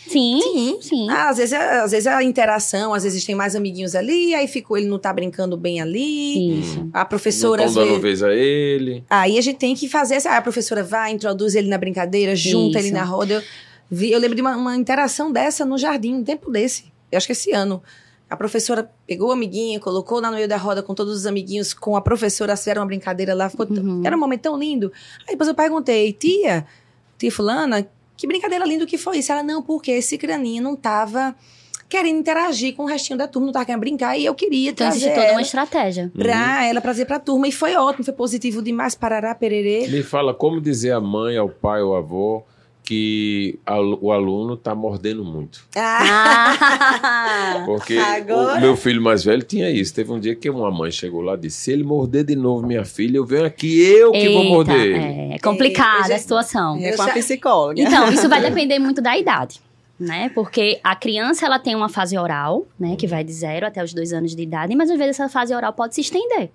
[0.05, 0.77] Sim, Sim.
[0.81, 1.09] sim.
[1.09, 4.33] Ah, às, vezes, é- às vezes é a interação, às vezes tem mais amiguinhos ali,
[4.35, 6.59] aí ficou, ele não tá brincando bem ali.
[6.59, 6.89] Isso.
[6.91, 8.19] A não professora, às estão dando vezes.
[8.19, 9.03] vez a ele.
[9.09, 10.35] Aí a gente tem que fazer essa.
[10.35, 12.87] A professora vai, introduz ele na brincadeira, junta Isso.
[12.89, 13.35] ele na roda.
[13.35, 13.41] Eu,
[13.89, 16.85] vi, eu lembro de uma, uma interação dessa no jardim, um tempo desse.
[17.11, 17.81] Eu acho que esse ano.
[18.29, 21.73] A professora pegou o amiguinho, colocou lá no meio da roda com todos os amiguinhos,
[21.73, 23.49] com a professora, fizeram uma brincadeira lá.
[23.49, 24.01] Ficou, Uhum.
[24.03, 24.91] Era um momento tão lindo.
[25.27, 26.65] Aí depois eu perguntei, tia,
[27.17, 27.87] tia Fulana,
[28.17, 29.31] que brincadeira linda que foi isso?
[29.31, 31.35] Ela, não, porque esse crianinho não tava
[31.87, 34.87] querendo interagir com o restinho da turma, não tava querendo brincar, e eu queria Então
[34.89, 36.11] trazer toda ela uma estratégia.
[36.17, 37.47] pra ela trazer pra turma.
[37.47, 39.87] E foi ótimo, foi positivo demais, parará, pererê.
[39.89, 42.43] Me fala como dizer à mãe, ao pai ou avô
[42.83, 43.57] que
[44.01, 45.63] o aluno tá mordendo muito.
[45.75, 49.93] Ah, Porque Agora- o meu filho mais velho tinha isso.
[49.93, 52.65] Teve um dia que uma mãe chegou lá e disse: se ele morder de novo
[52.65, 55.33] minha filha, eu venho aqui, eu que vou eita, morder ele.
[55.33, 56.77] é complicada É, a situação.
[56.77, 57.81] É com a já- psicóloga.
[57.81, 59.61] Então, isso vai depender muito da idade,
[59.99, 60.29] né?
[60.35, 62.95] Porque a criança, ela tem uma fase oral, né?
[62.97, 65.53] Que vai de zero até os dois anos de idade, mas às vezes essa fase
[65.55, 66.49] oral pode se estender,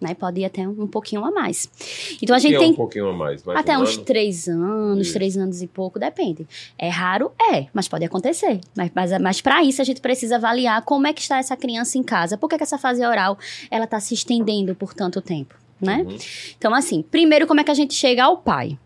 [0.00, 0.14] né?
[0.14, 1.68] Pode ir até um pouquinho a mais.
[2.22, 3.42] Então, a gente é tem um pouquinho a mais.
[3.44, 4.04] mais até um uns ano.
[4.04, 5.14] três anos, Isso.
[5.14, 6.46] três anos e pouco, depende.
[6.78, 7.32] É raro?
[7.52, 8.60] É, mas pode acontecer.
[8.76, 11.98] Mas, mas, mas para isso, a gente precisa avaliar como é que está essa criança
[11.98, 12.36] em casa.
[12.36, 13.38] Por que, que essa fase oral,
[13.70, 16.04] ela está se estendendo por tanto tempo, né?
[16.06, 16.16] Uhum.
[16.58, 18.78] Então, assim, primeiro, como é que a gente chega ao pai?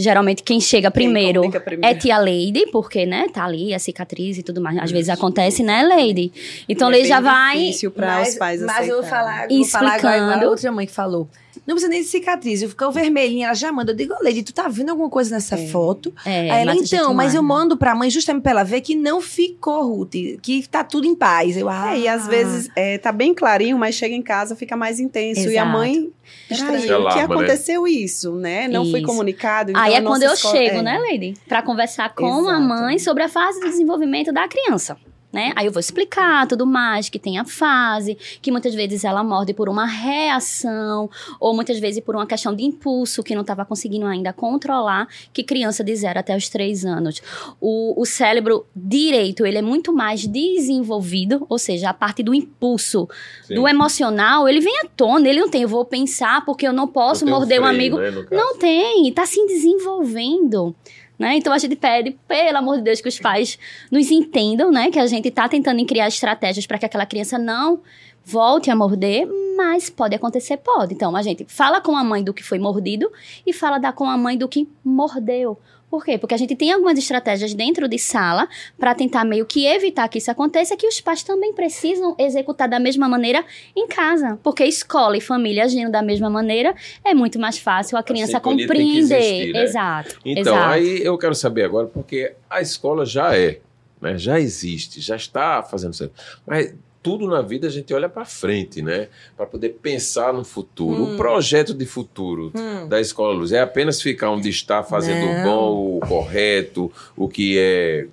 [0.00, 1.96] Geralmente, quem chega primeiro comunica primeiro.
[1.96, 4.78] é tia Lady, porque, né, tá ali a cicatriz e tudo mais.
[4.78, 5.18] Às vezes Isso.
[5.18, 6.32] acontece, né, Lady?
[6.68, 9.94] Então, É Lady já vai difícil para os pais mas eu vou falar, vou falar
[9.94, 10.46] agora Explicando.
[10.46, 11.28] a outra mãe que falou.
[11.66, 13.92] Não precisa nem de cicatriz, ficou vermelhinha, ela já manda.
[13.92, 15.66] Eu digo, Lady, tu tá vendo alguma coisa nessa É.
[15.68, 16.12] foto?
[16.24, 18.94] É, Aí ela, a então, mas eu mando pra mãe justamente pra ela ver que
[18.94, 21.56] não ficou, Ruth, que tá tudo em paz.
[21.56, 24.76] Eu, ah, É, e às vezes é, tá bem clarinho, mas chega em casa fica
[24.76, 25.40] mais intenso.
[25.42, 25.68] E a Exato.
[25.70, 26.10] mãe
[26.50, 27.24] alarma, que né?
[27.24, 28.68] aconteceu isso, né?
[28.68, 29.08] Não foi Isso.
[29.08, 29.70] comunicado.
[29.70, 30.82] Então Aí é a quando eu escola- chego, é.
[30.82, 31.34] né, Lady?
[31.48, 32.60] Pra conversar com a Exato.
[32.68, 34.96] mãe sobre a fase do desenvolvimento da criança.
[35.32, 35.52] Né?
[35.54, 39.54] Aí eu vou explicar tudo mais, que tem a fase, que muitas vezes ela morde
[39.54, 44.06] por uma reação, ou muitas vezes por uma questão de impulso que não estava conseguindo
[44.06, 47.22] ainda controlar, que criança de zero até os três anos.
[47.60, 53.08] O, o cérebro direito, ele é muito mais desenvolvido, ou seja, a parte do impulso,
[53.44, 53.54] Sim.
[53.54, 56.88] do emocional, ele vem à tona, ele não tem, eu vou pensar porque eu não
[56.88, 57.98] posso Não morder um freio, amigo.
[57.98, 58.10] né.
[58.32, 60.74] Não tem, tá se desenvolvendo.
[61.20, 61.36] Né?
[61.36, 63.58] Então a gente pede, pelo amor de Deus, que os pais
[63.90, 64.90] nos entendam, né?
[64.90, 67.82] Que a gente tá tentando criar estratégias para que aquela criança não
[68.24, 70.94] volte a morder, mas pode acontecer, pode.
[70.94, 73.12] Então a gente fala com a mãe do que foi mordido
[73.46, 75.58] e fala da, com a mãe do que mordeu.
[75.90, 76.16] Por quê?
[76.16, 78.48] Porque a gente tem algumas estratégias dentro de sala
[78.78, 82.78] para tentar meio que evitar que isso aconteça, que os pais também precisam executar da
[82.78, 84.38] mesma maneira em casa.
[84.42, 86.74] Porque escola e família agindo da mesma maneira
[87.04, 89.18] é muito mais fácil a criança sintonia tem que compreender.
[89.18, 89.64] existir, né?
[89.64, 90.18] Exato.
[90.24, 90.72] Então, exato.
[90.72, 93.58] aí eu quero saber agora, porque a escola já é,
[94.00, 94.16] né?
[94.16, 96.14] já existe, já está fazendo certo.
[96.46, 96.72] Mas
[97.02, 99.08] tudo na vida a gente olha para frente, né?
[99.36, 101.02] Para poder pensar no futuro.
[101.02, 101.14] Hum.
[101.14, 102.69] O projeto de futuro Hum.
[102.88, 105.42] Da Escola Luz é apenas ficar onde está, fazendo o Não.
[105.44, 108.06] bom, o correto, o que é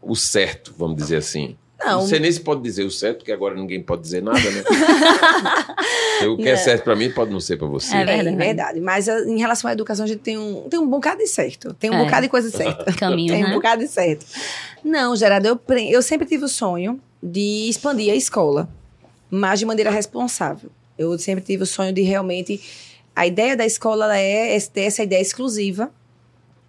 [0.00, 1.56] o certo, vamos dizer assim.
[1.84, 4.38] Não, Não, sei nem se pode dizer o certo, porque agora ninguém pode dizer nada,
[4.38, 4.62] né?
[6.28, 7.96] o que é certo para mim pode não ser para você.
[7.96, 8.36] É é verdade.
[8.36, 8.80] verdade.
[8.80, 11.74] Mas a- em relação à educação, a gente tem um, tem um bocado de certo.
[11.74, 12.04] Tem um É.
[12.04, 12.84] bocado de coisa certa.
[12.94, 13.54] Caminho, Tem um né?
[13.54, 14.24] bocado de certo.
[14.84, 18.68] Não, Gerardo, eu, eu sempre tive o sonho de expandir a escola,
[19.28, 20.70] mas de maneira responsável.
[20.96, 22.60] Eu sempre tive o sonho de realmente.
[23.14, 25.90] A ideia da escola é essa ideia exclusiva.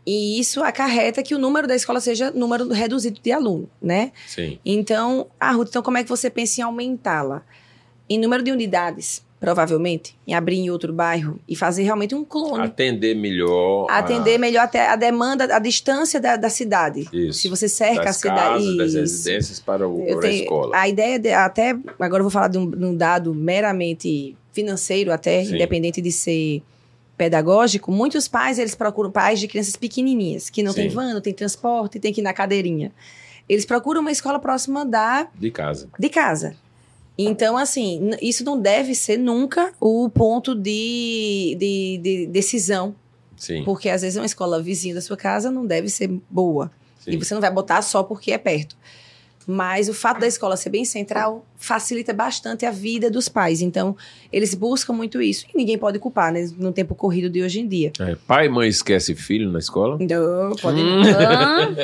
[0.05, 4.11] E isso acarreta que o número da escola seja número reduzido de aluno, né?
[4.27, 4.59] Sim.
[4.65, 7.41] Então, ah, Ruth, então como é que você pensa em aumentá-la?
[8.09, 12.65] em número de unidades, provavelmente, em abrir em outro bairro e fazer realmente um clone.
[12.65, 13.87] Atender melhor.
[13.89, 17.07] a- Atender melhor até a demanda, a distância da, da cidade.
[17.13, 17.39] Isso.
[17.39, 18.37] Se você cerca a das cidade.
[18.65, 20.75] casas, das residências para, o, para a tenho- escola.
[20.77, 25.11] A ideia, de, até agora eu vou falar de um, de um dado meramente financeiro,
[25.11, 25.55] até Sim.
[25.55, 26.61] independente de ser
[27.17, 27.91] pedagógico.
[27.91, 30.81] Muitos pais eles procuram pais de crianças pequenininhas que não Sim.
[30.81, 32.91] tem van, não tem transporte, tem que ir na cadeirinha.
[33.47, 35.89] Eles procuram uma escola próxima da De casa.
[35.99, 36.55] de casa.
[37.17, 42.95] Então, assim, isso não deve ser nunca o ponto de, de, de decisão,
[43.37, 43.63] Sim.
[43.63, 46.71] porque às vezes uma escola vizinha da sua casa não deve ser boa.
[46.99, 47.11] sim.
[47.11, 48.75] E você não vai botar só porque é perto.
[49.45, 53.61] Mas o fato da escola ser bem central facilita bastante a vida dos pais.
[53.61, 53.95] Então,
[54.31, 55.45] eles buscam muito isso.
[55.53, 56.49] E ninguém pode culpar, né?
[56.57, 57.93] No tempo corrido de hoje em dia.
[57.99, 59.97] É, pai e mãe esquece filho na escola?
[59.99, 61.01] Não, pode Hum.
[61.03, 61.75] Hã?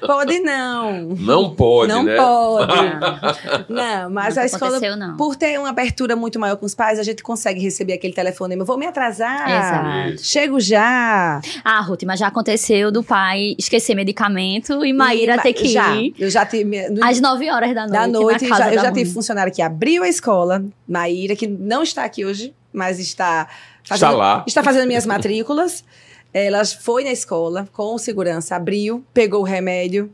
[0.06, 1.02] Pode não.
[1.18, 2.16] Não pode, não né?
[2.16, 2.72] pode.
[2.76, 3.64] Não,
[4.04, 5.16] Não, mas não a escola, aconteceu, não.
[5.16, 8.62] por ter uma abertura muito maior com os pais, a gente consegue receber aquele telefonema.
[8.62, 9.48] Eu vou me atrasar.
[9.48, 10.22] Exato.
[10.24, 11.40] Chego já.
[11.64, 15.94] Ah, Ruth, mas já aconteceu do pai esquecer medicamento e Maíra E- ter que já,
[15.96, 16.76] ir Eu já tive.
[17.02, 17.92] às 9 horas da noite.
[17.92, 21.46] da noite, na casa já, eu já tive funcionário que abriu a escola, Maíra, que
[21.46, 23.48] não está aqui hoje, mas está
[23.82, 24.44] Está lá.
[24.46, 25.84] está fazendo minhas matrículas.
[26.32, 30.10] Ela foi na escola com segurança, abriu, pegou o remédio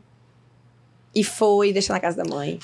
[1.15, 2.59] e foi deixar na casa da mãe.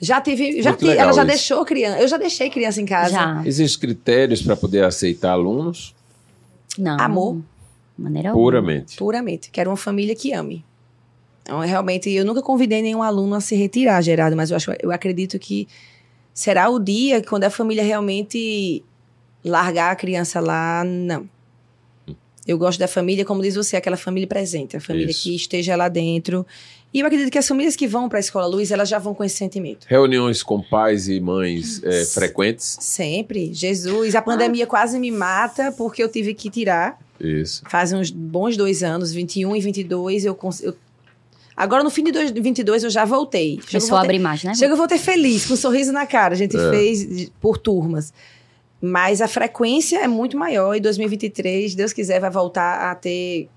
[0.00, 1.26] Já tive, já tive, ela já isso.
[1.28, 2.00] deixou criança.
[2.00, 3.12] Eu já deixei criança em casa.
[3.12, 3.42] Já.
[3.46, 5.94] Existem critérios para poder aceitar alunos?
[6.76, 6.98] Não.
[7.00, 7.40] Amor.
[7.96, 8.44] Maneira alguma.
[8.44, 8.96] Puramente.
[8.96, 9.50] Puramente.
[9.50, 10.64] Quero uma família que ame.
[11.46, 14.90] Então, realmente, eu nunca convidei nenhum aluno a se retirar, Gerardo, mas eu, acho, eu
[14.90, 15.68] acredito que
[16.34, 18.82] será o dia quando a família realmente
[19.44, 21.28] largar a criança lá, não.
[22.44, 25.22] Eu gosto da família, como diz você, aquela família presente, a família Isso.
[25.22, 26.44] que esteja lá dentro.
[26.92, 29.14] E eu acredito que as famílias que vão para a Escola Luz, elas já vão
[29.14, 29.86] com esse sentimento.
[29.88, 32.76] Reuniões com pais e mães é, frequentes?
[32.80, 33.52] Sempre.
[33.52, 36.98] Jesus, a pandemia quase me mata porque eu tive que tirar.
[37.20, 37.62] Isso.
[37.68, 40.76] Faz uns bons dois anos, 21 e 22, eu, eu
[41.56, 43.58] Agora, no fim de dois- 22, eu já voltei.
[43.70, 44.54] Começou a abrir mais, né?
[44.54, 46.34] chega, eu voltei feliz, com um sorriso na cara.
[46.34, 46.70] A gente É.
[46.70, 48.12] fez por turmas.
[48.80, 50.74] Mas a frequência é muito maior.
[50.74, 53.48] E 2023, Deus quiser, vai voltar a ter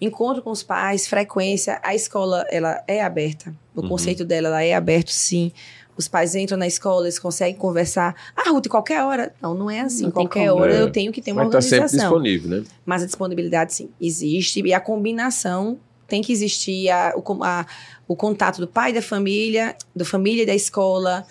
[0.00, 1.80] encontro com os pais, frequência.
[1.82, 3.52] A escola, ela é aberta.
[3.74, 3.88] O Uhum.
[3.88, 5.50] conceito dela, ela é aberto, sim.
[5.96, 8.14] Os pais entram na escola, eles conseguem conversar.
[8.36, 9.34] Ah, Ruth, qualquer hora.
[9.42, 10.04] Não, não é assim.
[10.04, 10.80] Não qualquer hora É.
[10.82, 12.10] eu tenho que ter uma Mas está sempre organização.
[12.10, 12.64] disponível, né?
[12.84, 14.60] Mas a disponibilidade, sim, existe.
[14.62, 16.88] E a combinação tem que existir.
[16.90, 17.66] A, o, a-
[18.08, 21.26] o contato do pai da família, da família e da escola,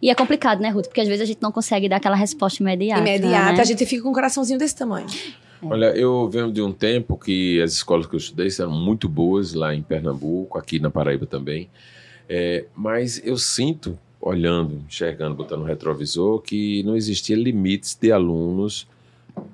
[0.00, 0.86] E é complicado, né, Ruth?
[0.86, 3.00] Porque às vezes a gente não consegue dar aquela resposta imediata.
[3.00, 3.52] imediata.
[3.54, 3.60] né?
[3.60, 5.06] A gente fica com um coraçãozinho desse tamanho.
[5.60, 9.54] Olha, eu venho de um tempo que as escolas que eu estudei eram muito boas
[9.54, 11.68] lá em Pernambuco, aqui na Paraíba também.
[12.28, 18.86] É, mas eu sinto, olhando, enxergando, botando no retrovisor, que não existia limites de alunos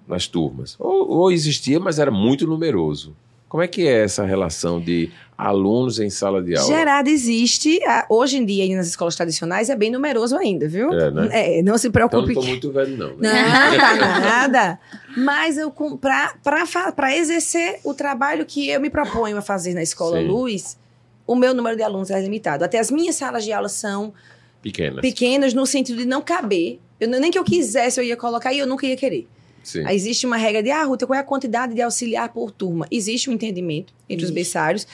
[0.07, 0.77] nas turmas.
[0.79, 3.17] Ou, ou existia, mas era muito numeroso.
[3.55, 6.67] Como é que é essa relação de alunos em sala de aula?
[6.67, 7.79] Gerado existe.
[8.09, 10.93] hoje em dia, aí nas escolas tradicionais, é bem numeroso ainda, viu?
[10.93, 11.29] É, né?
[11.31, 12.35] É, não se Então eu preocupe.
[12.35, 13.17] não estou muito velho, não.
[13.17, 13.31] Né?
[13.79, 14.81] tá nada.
[15.17, 20.27] Mas eu para exercer o trabalho que eu me proponho a fazer na escola Sim.
[20.27, 20.77] Luz,
[21.25, 22.65] o meu número de alunos é limitado.
[22.65, 24.13] Até as minhas salas de aula são
[24.61, 25.01] Pequenas.
[25.01, 26.81] pequenas no sentido de não caber.
[26.99, 29.29] Eu, nem que eu quisesse, eu ia colocar e eu nunca ia querer.
[29.65, 29.85] Sim.
[29.89, 32.87] Existe uma regra de, ah, Ruta, qual é a quantidade de auxiliar por turma?
[32.91, 34.35] Existe um entendimento entre os Isso.
[34.35, 34.87] berçários,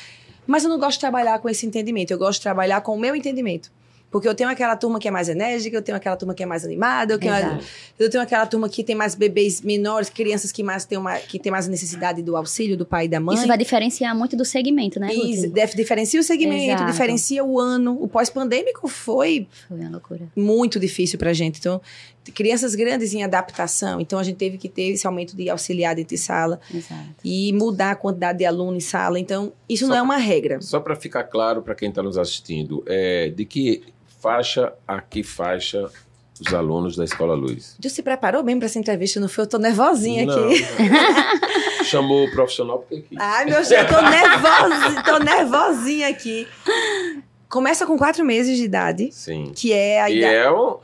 [0.47, 2.11] mas eu não gosto de trabalhar com esse entendimento.
[2.13, 3.71] Eu gosto de trabalhar com o meu entendimento.
[4.11, 6.47] Porque eu tenho aquela turma que é mais enérgica, eu tenho aquela turma que é
[6.47, 7.33] mais animada, eu tenho,
[7.97, 11.39] eu tenho aquela turma que tem mais bebês menores, crianças que, mais têm uma, que
[11.39, 13.37] têm mais necessidade do auxílio do pai e da mãe.
[13.37, 15.11] Isso vai diferenciar muito do segmento, né,
[15.53, 16.91] def- diferencia o segmento, Exato.
[16.91, 17.97] diferencia o ano.
[18.03, 20.23] O pós-pandêmico foi Foi uma loucura.
[20.35, 21.61] muito difícil pra gente.
[21.61, 21.81] Então,
[22.35, 24.01] crianças grandes em adaptação.
[24.01, 27.05] Então, a gente teve que ter esse aumento de auxiliar dentro de sala Exato.
[27.25, 29.19] e mudar a quantidade de aluno em sala.
[29.19, 30.61] Então, isso Só não é uma regra.
[30.61, 33.83] Só para ficar claro para quem está nos assistindo, é, de que
[34.21, 35.91] faixa a que faixa
[36.41, 37.77] os alunos da Escola Luz?
[37.81, 39.45] Tu se preparou bem pra essa entrevista, não foi?
[39.45, 40.61] Eu tô nervosinha Não, aqui.
[40.61, 41.85] não.
[41.85, 43.19] Chamou o profissional porque quis.
[43.19, 46.47] Ai, meu Deus, eu tô nervosinha, tô nervosinha aqui.
[47.51, 49.53] Começa com quatro meses de idade, Sim.
[49.55, 50.35] que é a E idade.
[50.37, 50.77] é um,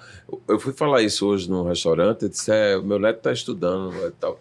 [0.49, 4.11] eu fui falar isso hoje num restaurante, eu disse, é, meu neto está estudando e
[4.21, 4.39] tal.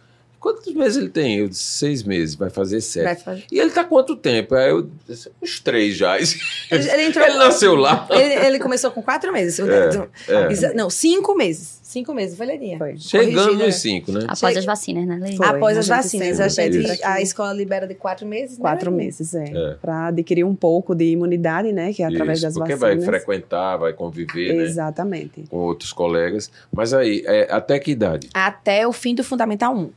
[0.54, 1.40] Quantos meses ele tem?
[1.40, 3.04] Eu disse, seis meses, vai fazer sete.
[3.06, 3.44] Vai fazer.
[3.52, 4.54] E ele tá quanto tempo?
[4.56, 6.16] Aí eu disse, uns três já.
[6.18, 6.28] Ele,
[6.72, 7.28] Ele, ele entrou.
[7.38, 8.08] nasceu lá.
[8.12, 9.60] Ele, ele começou com quatro meses.
[9.60, 10.52] é.
[10.52, 11.80] Exa- Não, cinco meses.
[11.82, 12.78] Cinco meses, foi Leninha.
[12.78, 12.98] Foi.
[12.98, 13.66] Chegando Corrigida.
[13.68, 14.20] nos cinco, né?
[14.24, 15.38] Após Chega- as vacinas, né, Lei?
[15.38, 15.48] Foi.
[15.48, 18.58] Após as vacinas, a, gente, a escola libera de quatro meses.
[18.58, 19.06] né, Quatro Leninha?
[19.06, 19.44] meses, é.
[19.46, 19.74] É.
[19.82, 21.94] Para adquirir um pouco de imunidade, né?
[21.94, 23.06] Que é através Isso, das porque vacinas.
[23.06, 24.64] vai frequentar, vai conviver, né?
[24.64, 25.46] Exatamente.
[25.50, 26.52] Com outros colegas.
[26.72, 28.30] Mas aí, é, até que idade?
[28.34, 29.90] Até o fim do Fundamental 1.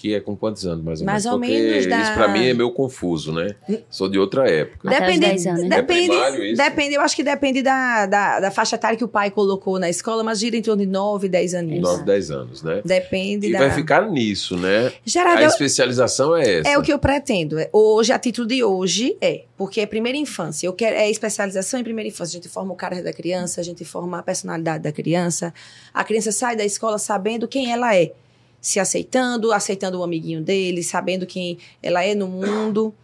[0.00, 1.34] Que é com quantos anos, mais ou Mais menos?
[1.34, 3.56] ou Porque menos da- isso pra mim é meio confuso, né?
[3.90, 4.88] Sou de outra época.
[4.88, 5.68] Depende, 10 anos, né?
[5.76, 6.62] depende, É primário isso?
[6.62, 9.90] depende, eu acho que depende da, da, da faixa etária que o pai colocou na
[9.90, 11.82] escola, mas gira em torno de 9, 10 aninhos.
[11.82, 12.80] 9, 10 anos, né?
[12.84, 13.58] Depende E da.
[13.58, 14.92] vai ficar nisso, né?
[15.04, 16.68] Geraldo, A especialização é essa.
[16.70, 17.58] É o que eu pretendo.
[17.58, 19.42] É, Hoje, a título de hoje, é.
[19.56, 20.64] Porque é primeira infância.
[20.68, 22.38] Eu quero, é especialização em primeira infância.
[22.38, 25.52] A gente forma o caráter da criança, a gente forma a personalidade da criança.
[25.92, 28.12] A criança sai da escola sabendo quem ela é.
[28.60, 32.94] Se aceitando, aceitando o amiguinho dele, sabendo quem ela é no mundo.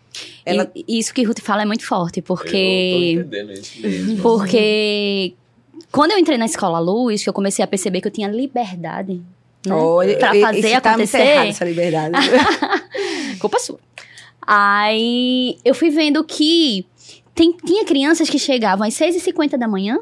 [0.44, 3.12] Ela, E isso que Ruth fala é muito forte, Eu tô porque.
[3.12, 4.22] entendendo isso mesmo.
[4.22, 5.34] Porque
[5.90, 9.20] quando eu entrei na escola Luz, que eu comecei a perceber que eu tinha liberdade.
[9.66, 9.74] Né?
[9.74, 11.18] Olha, pra fazer esse tá muito acontecer.
[11.18, 12.14] errado, essa liberdade.
[13.40, 13.78] Culpa sua.
[14.46, 16.84] Aí eu fui vendo que
[17.34, 19.98] tem- tinha crianças que chegavam às 6h50 da manhã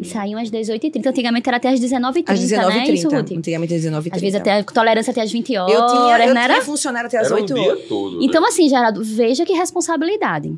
[0.00, 1.06] e saíam às 18h30.
[1.06, 2.44] Antigamente era até às 19h30, Às né?
[2.46, 3.20] Isso, 19h30.
[3.20, 3.32] Ruth?
[3.38, 4.14] Antigamente, às 19h30.
[4.14, 6.26] Às vezes até a tolerância até às 20 horas, Eu tinha, eu né?
[6.32, 6.62] tinha Era?
[6.62, 7.84] funcionário até às Era um 8 dia horas.
[7.88, 8.18] todo.
[8.18, 8.24] né?
[8.24, 10.52] Então, assim, Geraldo, veja que responsabilidade.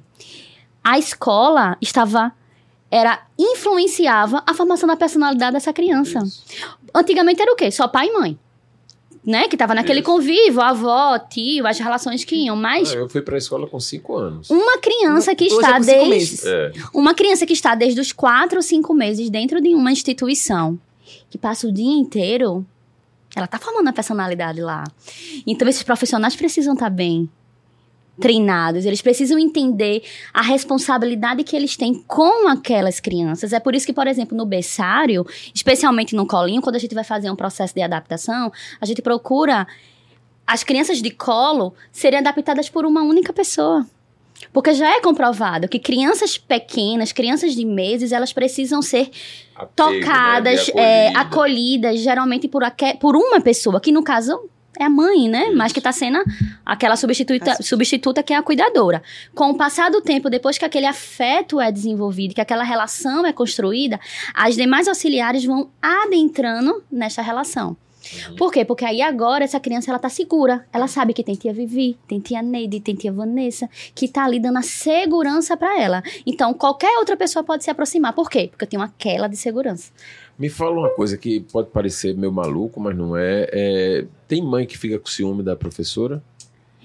[0.85, 2.33] A escola estava.
[2.90, 6.18] Era, influenciava a formação da personalidade dessa criança.
[6.18, 6.44] Isso.
[6.94, 7.70] Antigamente era o quê?
[7.70, 8.38] Só pai e mãe.
[9.25, 9.47] Né?
[9.47, 10.11] Que tava naquele Isso.
[10.11, 12.57] convívio, avó, tio, as relações que iam.
[12.57, 14.51] Mas Ah, eu fui pra escola com 5 anos.
[14.51, 16.49] uma criança que Hoje está é cinco desde.
[16.49, 16.73] É.
[16.93, 20.77] Uma criança que está desde os 4 ou 5 meses dentro de uma instituição,
[21.31, 22.67] que passa o dia inteiro,
[23.37, 24.83] ela tá formando a personalidade lá.
[25.47, 27.31] Então esses profissionais precisam estar bem
[28.20, 33.53] treinados, eles precisam entender a responsabilidade que eles têm com aquelas crianças.
[33.53, 37.05] É por isso que, por exemplo, no berçário, especialmente no colinho, quando a gente vai
[37.05, 39.66] fazer um processo de adaptação, a gente procura
[40.46, 43.87] as crianças de colo serem adaptadas por uma única pessoa.
[44.53, 49.09] Porque já é comprovado que crianças pequenas, crianças de meses, elas precisam ser
[49.55, 50.72] Apego, tocadas, né?
[50.75, 51.20] De é, acolhida.
[51.20, 54.48] acolhidas, geralmente por, aque- por uma pessoa, que no caso
[54.79, 55.47] é a mãe, né?
[55.49, 55.57] Isso.
[55.57, 56.23] Mas que está sendo
[56.65, 59.03] aquela substituta, substituta que é a cuidadora.
[59.35, 63.33] Com o passar do tempo, depois que aquele afeto é desenvolvido, que aquela relação é
[63.33, 64.01] construída,
[64.35, 67.77] as demais auxiliares vão adentrando nessa relação.
[68.37, 68.65] Por quê?
[68.65, 70.67] Porque aí agora essa criança ela tá segura.
[70.73, 74.41] Ela sabe que tem tia Vivi, tem tia Neide, tem tia Vanessa, que tá ali
[74.41, 76.03] dando a segurança para ela.
[76.27, 78.13] Então, qualquer outra pessoa pode se aproximar.
[78.13, 78.49] Por quê?
[78.51, 79.93] Porque eu tenho aquela de segurança.
[80.38, 83.49] Me fala uma coisa que pode parecer meio maluco, mas não é.
[83.53, 86.23] É, Tem mãe que fica com ciúme da professora?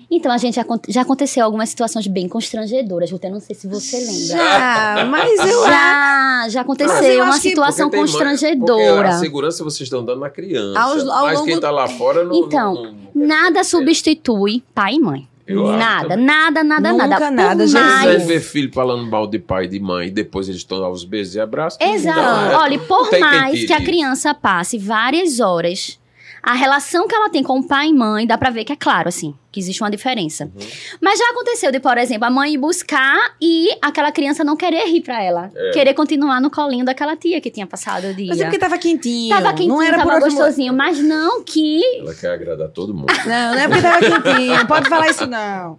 [0.09, 3.67] Então, a gente já, já aconteceu algumas situações bem constrangedoras, Ruth, eu não sei se
[3.67, 4.13] você lembra.
[4.37, 8.85] Já, mas eu Já, já eu aconteceu uma que- situação mãe- constrangedora.
[8.95, 10.79] Porque a segurança vocês estão dando na criança.
[10.79, 12.35] Ao- ao mas longo- quem tá lá fora não.
[12.35, 12.83] Então, não-
[13.13, 15.27] não- Nada substitui pai e mãe.
[15.47, 16.25] Eu acho nada, também.
[16.25, 17.25] nada, nada, Nunca nada.
[17.25, 18.03] Por nada, Você Jesus.
[18.03, 21.03] mais- ver filho falando mal de pai e de mãe e depois eles estão aos
[21.05, 21.79] beijos e abraços.
[21.81, 22.19] Exato.
[22.19, 25.97] É- Olha, por tem mais que a criança passe várias horas,
[26.43, 28.75] a relação que ela tem com o pai e mãe, dá pra ver que é
[28.75, 30.45] claro, assim, que existe uma diferença.
[30.45, 30.67] Uhum.
[31.01, 34.85] Mas já aconteceu de, por exemplo, a mãe ir buscar e aquela criança não querer
[34.85, 35.49] rir pra ela.
[35.55, 35.71] É.
[35.71, 38.27] Querer continuar no colinho daquela tia que tinha passado o dia.
[38.27, 39.29] Mas é porque tava quentinho.
[39.29, 41.81] Tava quentinho, não era por tava outro gostosinho, mas não que...
[41.99, 43.07] Ela quer agradar todo mundo.
[43.27, 44.55] Não, não é porque tava quentinho.
[44.57, 45.75] Não pode falar isso, não.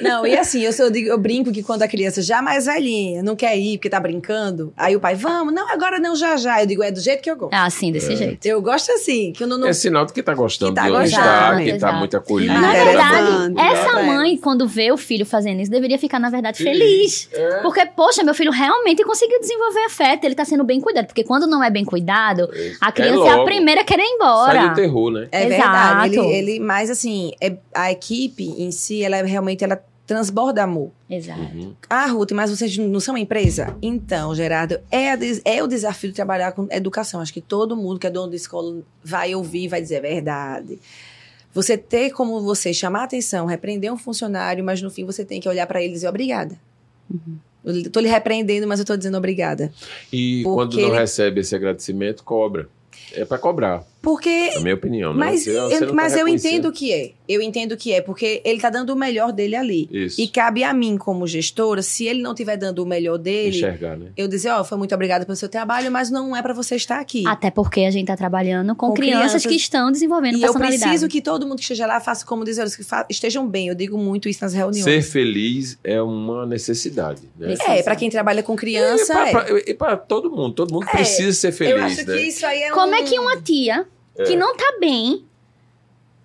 [0.00, 3.34] Não, e assim, eu, sou, eu brinco que quando a criança já mais velhinha não
[3.34, 6.62] quer ir porque tá brincando, aí o pai, vamos, não, agora não, já já.
[6.62, 7.52] Eu digo, é do jeito que eu gosto.
[7.52, 8.44] É assim, desse jeito.
[8.46, 9.58] Eu gosto assim, que eu não.
[9.58, 12.16] não- É sinal de que tá gostando Que tá de onde está, que tá muito
[12.16, 12.52] acolhido.
[13.10, 14.06] Verdade, essa é.
[14.06, 17.24] mãe, quando vê o filho fazendo isso, deveria ficar, na verdade, Feliz.
[17.24, 17.28] feliz.
[17.32, 17.62] É.
[17.62, 21.06] Porque, poxa, meu filho realmente conseguiu desenvolver afeto, ele tá sendo bem cuidado.
[21.06, 22.48] Porque quando não é bem cuidado,
[22.80, 23.44] a criança é, a logo.
[23.46, 24.68] primeira a querer ir Sai embora.
[24.68, 25.28] do terror, né?
[25.30, 25.60] É Exato.
[25.60, 26.16] verdade.
[26.18, 30.90] Ele, ele, mas assim, é, a equipe em si, ela é realmente ela transborda amor.
[31.08, 31.40] Exato.
[31.40, 31.74] Uhum.
[31.88, 33.76] Ah, Ruth, mas vocês não são uma empresa?
[33.80, 37.20] Então, Gerardo, é, a é o desafio de trabalhar com educação.
[37.20, 40.00] Acho que todo mundo que é dono de escola vai ouvir e vai dizer é
[40.00, 40.78] verdade.
[41.54, 45.40] Você ter como você chamar a atenção, repreender um funcionário, mas no fim você tem
[45.40, 46.58] que olhar para ele e dizer obrigada.
[47.64, 49.72] Eu tô lhe repreendendo, mas eu tô dizendo obrigada.
[50.12, 52.68] E Porque quando não ele- recebe esse agradecimento, cobra.
[53.12, 53.84] É pra cobrar.
[54.04, 55.18] Porque Na minha opinião, né?
[55.18, 56.52] Mas, Você- eu, você não tá mas eu reconhecendo.
[56.52, 57.12] entendo que é.
[57.26, 59.88] Eu entendo que é, porque ele tá dando o melhor dele ali.
[59.90, 60.20] Isso.
[60.20, 63.96] E cabe a mim, como gestora, se ele não estiver dando o melhor dele, Enxergar,
[63.96, 64.10] né?
[64.16, 67.00] eu dizer, ó, foi muito obrigada pelo seu trabalho, mas não é pra você estar
[67.00, 67.24] aqui.
[67.26, 69.46] Até porque a gente tá trabalhando com, Com crianças, crianças.
[69.46, 70.82] que estão desenvolvendo E eu personalidade.
[70.82, 73.68] preciso que todo mundo que esteja lá faça como dizer, que estejam bem.
[73.68, 74.84] Eu digo muito isso nas reuniões.
[74.84, 77.54] Ser feliz é uma necessidade, né?
[77.66, 79.30] É, pra quem trabalha com criança, e, é.
[79.30, 82.14] pra, pra- e pra todo mundo, todo mundo É, precisa ser feliz, eu acho né?
[82.18, 82.94] que isso aí é Como um...
[82.96, 84.36] é que uma tia que É.
[84.36, 85.24] não tá bem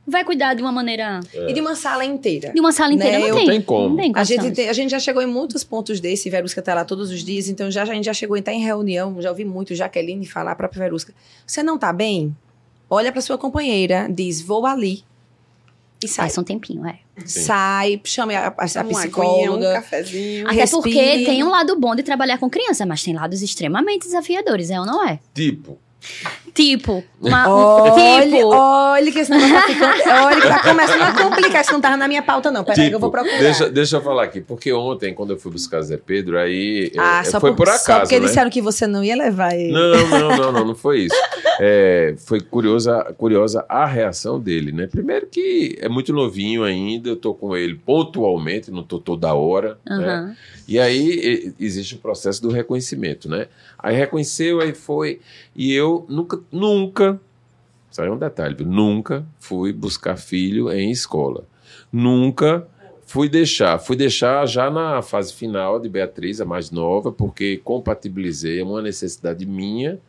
[0.07, 1.19] vai cuidar de uma maneira.
[1.47, 2.51] E de uma sala inteira.
[2.51, 3.19] de uma sala inteira?
[3.19, 3.45] Né, não, eu- tem.
[3.45, 3.89] Não tem como.
[3.89, 6.73] Não tem A gente, tem- a gente já chegou em muitos pontos desse, Verusca tá
[6.73, 9.21] lá todos os dias, então já, já- a gente já chegou em estar em reunião,
[9.21, 11.13] já ouvi muito Jaqueline falar, a própria Verusca.
[11.45, 12.35] Você não tá bem?
[12.89, 15.03] Olha pra sua companheira, diz, vou ali.
[16.03, 16.25] E sai.
[16.27, 16.97] Passa um tempinho, é.
[17.25, 17.41] Sim.
[17.41, 19.73] Sai, chame a, a- a aguinha, um psicóloga.
[19.73, 20.47] cafezinho.
[20.49, 24.71] Até porque tem um lado bom de trabalhar com criança, mas tem lados extremamente desafiadores,
[24.71, 25.19] é ou não é?
[25.35, 25.77] Tipo,
[26.53, 30.09] Tipo, uma, um- Olha, tipo, olha que esse negócio tá ficando.
[30.25, 31.61] Olha que tá começando a complicar.
[31.61, 32.63] Isso não tava na minha pauta, não.
[32.63, 33.33] Peraí, que eu vou procurar.
[33.33, 36.91] Tipo, deixa, deixa eu falar aqui, porque ontem, quando eu fui buscar Zé Pedro, aí
[36.97, 38.27] ah, é, só foi por, por, Só acaso, porque né?
[38.27, 39.71] disseram que você não ia levar ele.
[39.71, 41.15] Não, não, não, não, não foi isso.
[41.61, 44.87] É, foi curiosa, curiosa a reação dele, né?
[44.87, 49.77] Primeiro que é muito novinho ainda, eu tô com ele pontualmente, não tô toda hora,
[49.85, 50.35] né?
[50.69, 53.47] E aí existe o processo do reconhecimento, né?
[53.75, 55.19] Aí reconheceu, aí foi.
[55.55, 57.19] E eu nunca, nunca,
[57.97, 61.43] aí é um detalhe, nunca fui buscar filho em escola.
[61.91, 62.67] Nunca
[63.03, 63.79] fui deixar.
[63.79, 69.47] Fui deixar já na fase final de Beatriz, a mais nova, porque compatibilizei uma necessidade
[69.47, 69.99] minha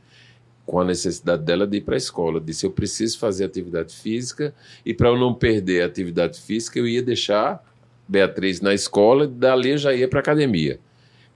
[0.66, 2.38] com a necessidade dela de ir para a escola.
[2.38, 6.86] Disse, eu preciso fazer atividade física e para eu não perder a atividade física, eu
[6.86, 7.64] ia deixar
[8.10, 10.80] Beatriz na escola e dali eu já ia para academia.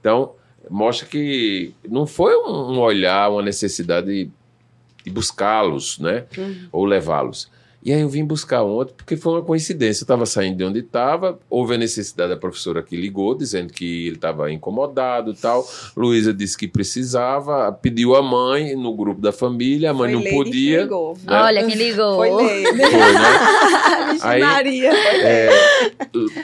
[0.00, 0.32] Então,
[0.68, 4.30] mostra que não foi um olhar, uma necessidade de,
[5.04, 6.24] de buscá-los, né?
[6.72, 7.48] Ou levá-los.
[7.84, 10.02] E aí eu vim buscar ontem porque foi uma coincidência.
[10.02, 14.06] Eu estava saindo de onde estava, houve a necessidade da professora que ligou, dizendo que
[14.06, 15.68] ele estava incomodado e tal.
[15.94, 20.18] Luísa disse que precisava, pediu a mãe no grupo da família, a mãe Foi não
[20.20, 20.82] Lady que podia.
[20.84, 21.18] ligou.
[21.24, 21.42] né?
[21.42, 22.16] Olha quem ligou.
[22.16, 22.30] Foi.
[22.30, 22.84] Foi, né?
[24.22, 24.90] Aí- Maria.
[24.94, 25.50] É,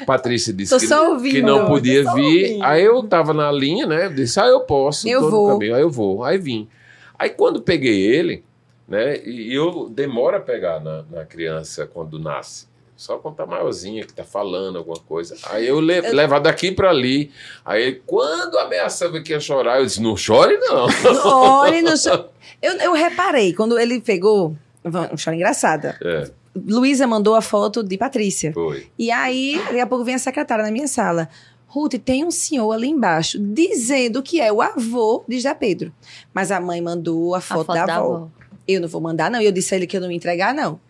[0.06, 2.44] Patrícia disse que, que não podia vir.
[2.50, 2.64] ouvindo.
[2.64, 4.06] Aí eu tava na linha, né?
[4.06, 5.08] Eu disse, ah, eu posso.
[5.08, 5.48] Eu tô no vou.
[5.48, 5.74] caminho.
[5.74, 6.22] Aí eu vou.
[6.22, 6.68] Aí vim.
[7.18, 8.42] Aí quando peguei ele,
[8.90, 9.16] né?
[9.24, 12.68] E eu demoro a pegar na, na criança quando nasce.
[12.96, 15.34] Só quando tá maiorzinha, que tá falando alguma coisa.
[15.44, 17.30] Aí eu le levar daqui pra ali.
[17.64, 20.86] Aí ele, quando ameaçava que ia chorar, eu disse, não chore não.
[21.24, 22.26] Olha, no cho-
[22.60, 24.54] eu, eu reparei, quando ele pegou.
[24.84, 25.96] Uma história engraçada.
[26.02, 28.52] É, Luísa mandou a foto de Patrícia.
[28.52, 28.86] foi.
[28.98, 31.28] E aí, daqui a pouco vem a secretária na minha sala.
[31.68, 35.92] Ruth, tem um senhor ali embaixo dizendo que é o avô de José Pedro.
[36.34, 38.14] Mas a mãe mandou a A foto, foto da, da avó.
[38.16, 38.28] avó.
[38.74, 39.40] Eu não vou mandar, não.
[39.40, 40.80] E eu disse a ele que eu não ia entregar, não.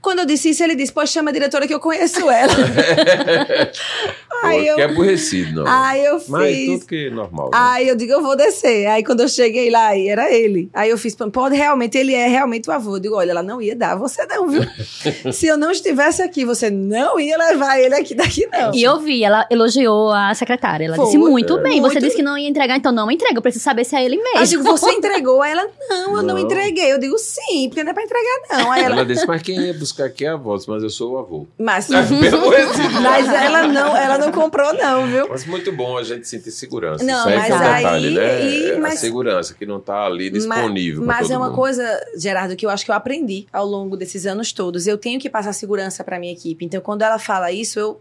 [0.00, 2.52] Quando eu disse isso, ele disse: Pô, chama a diretora que eu conheço ela.
[4.42, 5.70] aí, Pô, que eu, aborrecido, não.
[5.70, 6.66] aí eu Mas fiz.
[6.78, 7.46] tudo que é normal.
[7.46, 7.58] né?
[7.60, 8.86] Aí eu digo, eu vou descer.
[8.86, 10.70] Aí quando eu cheguei lá, aí era ele.
[10.72, 12.96] Aí eu fiz, pode realmente, ele é realmente o avô.
[12.96, 14.62] Eu digo, olha, ela não ia dar você não, viu?
[15.32, 18.74] Se eu não estivesse aqui, você não ia levar ele aqui daqui, não.
[18.74, 20.86] E eu vi, ela elogiou a secretária.
[20.86, 21.04] Ela Foi.
[21.06, 21.62] disse muito É.
[21.62, 21.80] bem.
[21.80, 22.00] Você Muito.
[22.00, 23.36] disse que não ia entregar, então não entrega.
[23.38, 24.46] Eu preciso saber se é ele Aí eu mesmo.
[24.46, 25.42] digo, você entregou?
[25.42, 26.38] Aí ela, não, eu não, Não.
[26.38, 26.92] entreguei.
[26.92, 28.72] Eu digo, sim, porque não é pra entregar, não.
[28.72, 31.12] Aí ela, Ela disse, mas quem ia buscar aqui é a voz, mas eu sou
[31.12, 31.46] o avô.
[31.58, 35.28] mas, mas ela não, ela não comprou, não, viu?
[35.28, 37.04] Mas muito bom a gente sentir segurança.
[37.04, 38.44] Não, Isso aí que é um mas detalhe, aí- né?
[38.50, 41.04] e- É mas- A segurança que não está ali disponível.
[41.04, 41.56] Mas todo é uma mundo.
[41.56, 44.86] coisa, Gerardo, que eu acho que eu aprendi ao longo desses anos todos.
[44.86, 46.64] Eu tenho que passar segurança pra minha equipe.
[46.64, 48.00] Então, quando ela fala isso, eu.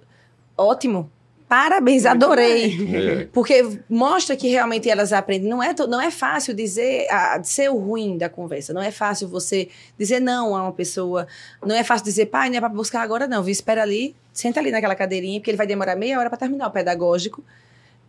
[0.58, 1.10] Ótimo.
[1.50, 2.78] Parabéns, adorei.
[2.96, 3.26] É.
[3.34, 5.50] Porque mostra que realmente elas aprendem.
[5.50, 8.72] Não é, não é fácil dizer, a, ser o ruim da conversa.
[8.72, 11.26] Não é fácil você dizer não a uma pessoa.
[11.66, 13.42] Não é fácil dizer, pai, não é pra buscar agora, não.
[13.42, 13.52] Viu?
[13.52, 16.72] Espera ali, senta ali naquela cadeirinha, porque ele vai demorar meia hora pra terminar o
[16.72, 17.44] pedagógico.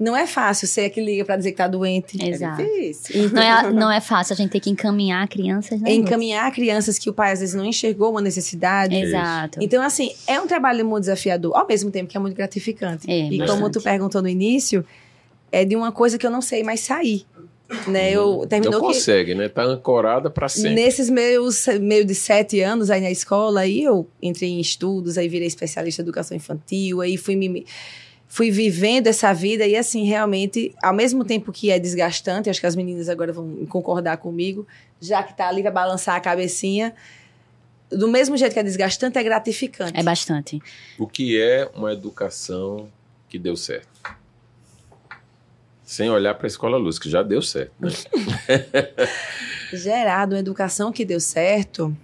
[0.01, 2.17] Não é fácil ser a que liga pra dizer que tá doente.
[2.27, 2.63] Exato.
[2.63, 3.31] É difícil.
[3.31, 5.91] Não é, não é fácil a gente ter que encaminhar crianças, né?
[5.91, 8.97] É encaminhar crianças que o pai às vezes não enxergou uma necessidade.
[8.97, 9.59] Exato.
[9.61, 13.11] Então, assim, é um trabalho muito desafiador, ao mesmo tempo que é muito gratificante.
[13.11, 13.59] É, e bastante.
[13.59, 14.83] como tu perguntou no início,
[15.53, 17.27] é de uma coisa que eu não sei mais sair.
[17.87, 18.11] Né?
[18.11, 19.51] Eu terminou Não que consegue, né?
[19.51, 20.75] Tá ancorada para sempre.
[20.75, 25.29] nesses meus meio de sete anos aí na escola, aí eu entrei em estudos, aí
[25.29, 27.65] virei especialista em educação infantil, aí fui me
[28.33, 32.67] fui vivendo essa vida e assim realmente ao mesmo tempo que é desgastante acho que
[32.67, 34.65] as meninas agora vão concordar comigo
[35.01, 36.95] já que tá ali vai balançar a cabecinha
[37.91, 40.63] do mesmo jeito que é desgastante é gratificante É bastante.
[40.97, 42.89] O que é uma educação
[43.29, 43.89] que deu certo?
[45.83, 47.73] Sem olhar para a escola luz, que já deu certo.
[47.81, 47.91] Né?
[49.75, 51.97] Gerado, uma educação que deu certo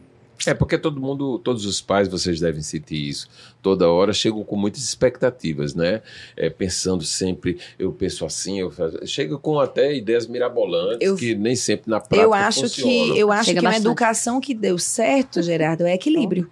[0.47, 3.29] É porque todo mundo, todos os pais, vocês devem sentir isso.
[3.63, 6.03] Toda hora chegam com muitas expectativas, né?
[6.37, 11.35] É, pensando sempre, eu penso assim, eu faço, chega com até ideias mirabolantes Eu- que
[11.35, 13.15] nem sempre na prática Eu acho funcionam.
[13.15, 16.49] que eu acho Chega que uma educação que deu certo, Gerardo, é equilíbrio.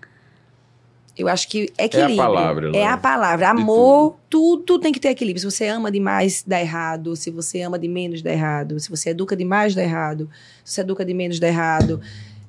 [1.17, 2.79] Eu acho que equilíbrio palavra, né?
[2.79, 3.49] é a palavra.
[3.51, 5.39] Amor, tudo tem que ter equilíbrio.
[5.49, 7.15] Se você ama demais, dá errado.
[7.15, 8.81] Se você ama de menos, dá errado.
[8.81, 10.29] Se você educa demais, dá errado.
[10.65, 12.01] Se você educa de menos, dá errado.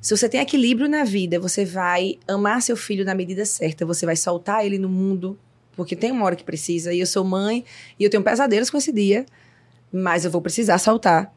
[0.05, 3.87] Se você tem equilíbrio na vida, você vai amar seu filho na medida certa.
[3.87, 5.35] Você vai soltar ele no mundo,
[5.75, 6.93] porque tem uma hora que precisa.
[6.93, 7.65] E eu sou mãe
[7.99, 9.25] e eu tenho pesadelos com esse dia,
[9.91, 11.33] mas eu vou precisar soltar.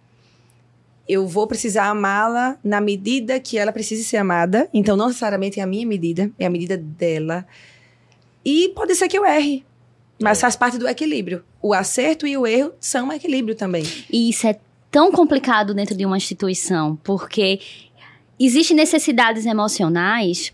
[1.09, 4.69] Eu vou precisar amá-la na medida que ela precise ser amada.
[4.75, 7.47] Então, não necessariamente é a minha medida, é a medida dela.
[8.45, 9.65] E pode ser que eu erre,
[10.21, 11.43] mas faz parte do equilíbrio.
[11.63, 13.85] O acerto e o erro são um equilíbrio também.
[14.13, 14.61] E isso é
[14.91, 17.61] tão complicado dentro de uma instituição, porque
[18.39, 20.53] existem necessidades emocionais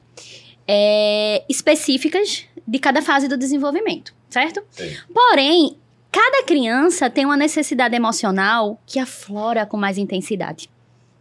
[0.66, 4.62] é, específicas de cada fase do desenvolvimento, certo?
[4.70, 4.90] Sim.
[5.12, 5.76] Porém,
[6.10, 10.70] cada criança tem uma necessidade emocional que aflora com mais intensidade,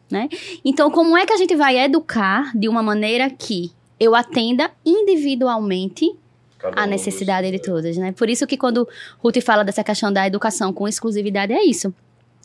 [0.10, 0.30] né?
[0.64, 6.16] Então, como é que a gente vai educar de uma maneira que eu atenda individualmente
[6.58, 8.14] Cada a necessidade de todas, né?
[8.14, 8.88] Por isso que quando
[9.20, 11.94] Ruth fala dessa questão da educação com exclusividade, é isso.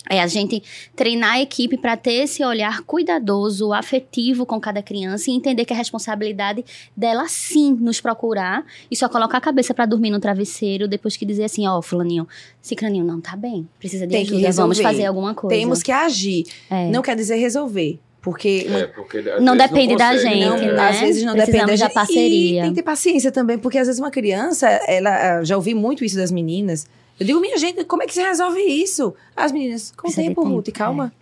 [0.09, 0.63] É a gente
[0.97, 5.73] treinar a equipe para ter esse olhar cuidadoso, afetivo com cada criança e entender que
[5.73, 6.65] a responsabilidade
[6.97, 11.27] dela sim nos procurar e só colocar a cabeça para dormir no travesseiro depois que
[11.27, 12.27] dizer assim, ó, fulaninho,
[12.63, 15.57] cicraninho não tá bem, precisa de Tem que ajuda, vamos fazer alguma coisa.
[15.57, 16.45] Temos que agir.
[16.71, 16.89] É.
[16.91, 17.99] Não quer dizer resolver.
[18.21, 20.73] Porque É, porque Não depende da consegue, gente, não, né?
[20.73, 20.89] né?
[20.89, 21.95] às vezes não Precisamos depende da gente.
[21.95, 22.61] parceria.
[22.61, 25.73] E tem que ter paciência também, porque às vezes uma criança, ela ah, já ouvi
[25.73, 26.87] muito isso das meninas.
[27.19, 29.15] Eu digo, minha gente, como é que você resolve isso?
[29.37, 31.13] As meninas, com Precisa tempo, tempo, Ruth, calma.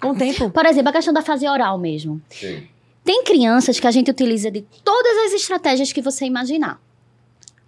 [0.00, 0.50] Com tempo.
[0.50, 2.20] Por exemplo, a questão da fase oral mesmo.
[2.30, 2.66] Sim.
[3.04, 6.80] Tem crianças que a gente utiliza de todas as estratégias que você imaginar,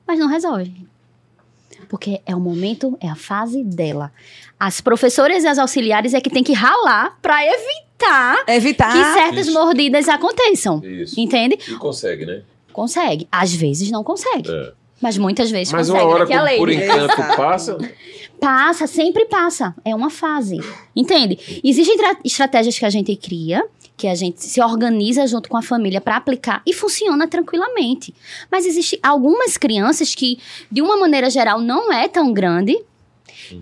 [0.07, 0.87] mas não resolve.
[1.89, 4.12] Porque é o momento, é a fase dela.
[4.59, 8.93] As professoras e as auxiliares é que tem que ralar para evitar Evitar.
[8.93, 9.53] que certas isso.
[9.53, 10.80] mordidas aconteçam.
[10.85, 11.20] Isso.
[11.20, 11.59] Entende?
[11.68, 12.43] E consegue, né?
[12.72, 13.28] Consegue.
[13.30, 14.51] Às vezes não consegue.
[14.51, 14.72] É.
[15.03, 16.07] Mas muitas vezes Mas consegue.
[16.07, 16.26] uma hora, né?
[16.26, 16.59] Que é a como lei.
[16.59, 17.78] por encanto passa,
[18.40, 19.74] Passa, sempre passa.
[19.84, 20.59] É uma fase.
[20.96, 21.38] Entende?
[21.62, 23.64] Existem tra- estratégias que a gente cria,
[23.96, 28.12] que a gente se organiza junto com a família para aplicar e funciona tranquilamente.
[28.50, 30.38] Mas existem algumas crianças que,
[30.70, 32.76] de uma maneira geral, não é tão grande,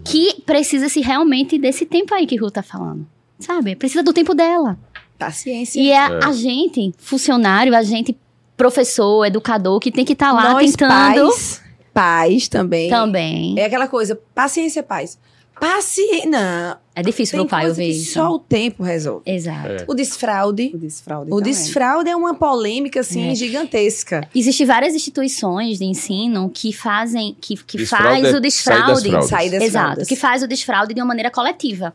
[0.04, 3.06] que precisa-se realmente desse tempo aí que Ru tá falando.
[3.38, 3.74] Sabe?
[3.76, 4.78] Precisa do tempo dela.
[5.18, 5.78] Paciência.
[5.78, 6.24] E é, É.
[6.24, 8.16] a gente, funcionário, a gente,
[8.64, 11.62] professor, educador, que tem que estar lá Nós, tentando pais,
[11.94, 12.90] pais também.
[12.90, 13.54] também.
[13.58, 15.18] É aquela coisa, paciência, pais.
[15.58, 16.28] Paciência.
[16.28, 16.76] Não.
[16.94, 18.14] É difícil Tem pro pai ouvir isso.
[18.14, 19.22] só o tempo resolve.
[19.26, 19.68] Exato.
[19.68, 19.84] É.
[19.86, 20.70] O desfraude.
[20.74, 21.52] O desfraude O também.
[21.52, 23.34] desfraude é uma polêmica, assim, É.
[23.34, 24.26] gigantesca.
[24.34, 28.42] Existem várias instituições de ensino que fazem, que, que Desfraude faz é o sair das
[28.42, 29.08] desfraude.
[29.10, 29.28] fraldas.
[29.30, 30.08] Sair das Exato, fraldas.
[30.08, 31.94] que faz o desfraude de uma maneira coletiva.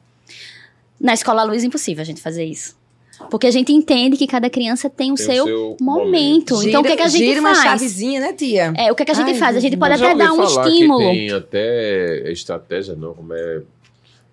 [1.00, 2.76] Na escola luz é impossível a gente fazer isso.
[3.30, 6.58] Porque a gente entende que cada criança tem o Tem seu, seu momento.
[6.58, 7.64] Gira- então o que, é que a gente gira uma faz?
[7.64, 8.74] chavezinha, né, tia?
[8.78, 9.56] É, o que, é que a gente Ai, faz?
[9.56, 11.00] A gente pode até dar um estímulo.
[11.00, 13.62] Tem até estratégia, não, como é.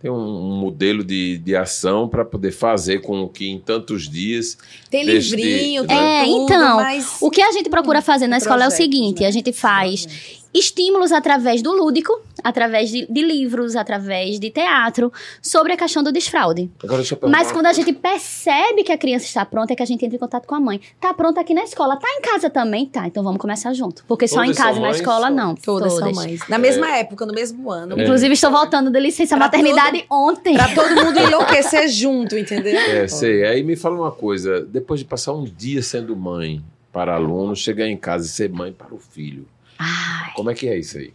[0.01, 4.59] Tem um, um modelo de, de ação para poder fazer com que em tantos dias.
[4.91, 7.18] Tem livrinho, É, tem tudo, então, mas...
[7.20, 9.28] O que a gente procura fazer na escola é o seguinte: né?
[9.28, 15.72] a gente faz estímulos através do lúdico, através de, de livros, através de teatro, sobre
[15.72, 16.70] a questão do desfraude.
[16.82, 17.38] Agora deixa eu perguntar.
[17.38, 20.16] Mas quando a gente percebe que a criança está pronta, é que a gente entra
[20.16, 20.80] em contato com a mãe.
[21.00, 22.86] Tá pronta aqui na escola, tá em casa também?
[22.86, 24.05] Tá, então vamos começar junto.
[24.07, 25.55] Porque só Todas em casa são e na escola não.
[25.55, 26.40] Todas, são mães.
[26.48, 27.98] Na mesma época, no mesmo ano.
[27.98, 28.03] É.
[28.03, 30.55] Inclusive, estou voltando da licença Pra maternidade ontem.
[30.55, 32.78] Pra todo mundo enlouquecer junto, entendeu?
[32.78, 33.44] É, sei.
[33.44, 37.88] Aí me fala uma coisa: depois de passar um dia sendo mãe para aluno, chegar
[37.88, 39.46] em casa e ser mãe para o filho.
[39.79, 41.12] Ai, Como é que é isso aí?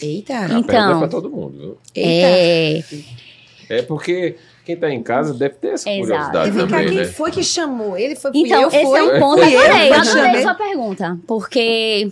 [0.00, 0.38] Eita.
[0.38, 0.62] A Então.
[0.62, 1.58] pergunta é para todo mundo.
[1.58, 1.78] viu?
[1.94, 2.96] Eita.
[2.96, 3.20] é.
[3.78, 6.08] É porque quem está em casa deve ter essa Exato.
[6.08, 7.04] curiosidade vem cá, também, quem né?
[7.04, 7.96] foi que chamou?
[7.96, 8.98] Ele foi, Então, eu, esse foi?
[8.98, 9.42] é um ponto.
[9.42, 11.18] Eu, Adorei, fui adorei sua pergunta.
[11.26, 12.10] Porque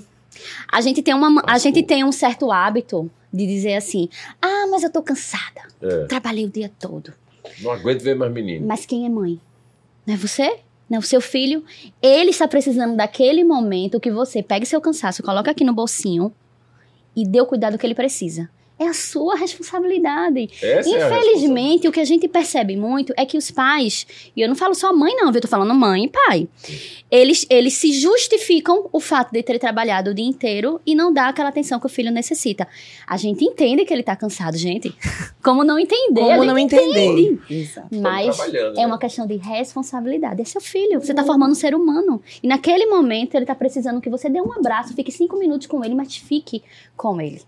[0.70, 4.08] a gente tem uma, a gente tem um certo hábito de dizer assim:
[4.40, 5.62] ah, mas eu tô cansada.
[5.82, 6.04] É.
[6.04, 7.12] Trabalhei o dia todo.
[7.60, 8.64] Não aguento ver mais menino.
[8.66, 9.40] Mas quem é mãe?
[10.06, 10.58] Não é você?
[10.88, 11.64] Não seu filho?
[12.00, 16.32] Ele está precisando daquele momento que você pegue seu cansaço, coloca aqui no bolsinho
[17.14, 18.48] e dê o cuidado que ele precisa.
[18.78, 20.48] É a sua responsabilidade.
[20.62, 24.06] Essa é a Infelizmente, o que a gente percebe muito é que os pais,
[24.36, 25.38] e eu não falo só mãe, não, viu?
[25.38, 26.48] eu tô falando mãe e pai.
[27.10, 31.28] Eles, eles se justificam o fato de ter trabalhado o dia inteiro e não dar
[31.28, 32.68] aquela atenção que o filho necessita.
[33.06, 34.94] A gente entende que ele tá cansado, gente.
[35.42, 36.20] Como não entender?
[36.20, 37.38] Como não entender?
[37.90, 38.86] Mas é né?
[38.86, 40.40] uma questão de responsabilidade.
[40.40, 41.00] É seu filho.
[41.00, 42.22] Você tá formando um ser humano.
[42.42, 45.84] E naquele momento ele tá precisando que você dê um abraço, fique cinco minutos com
[45.84, 46.62] ele, mas fique
[46.96, 47.42] com ele.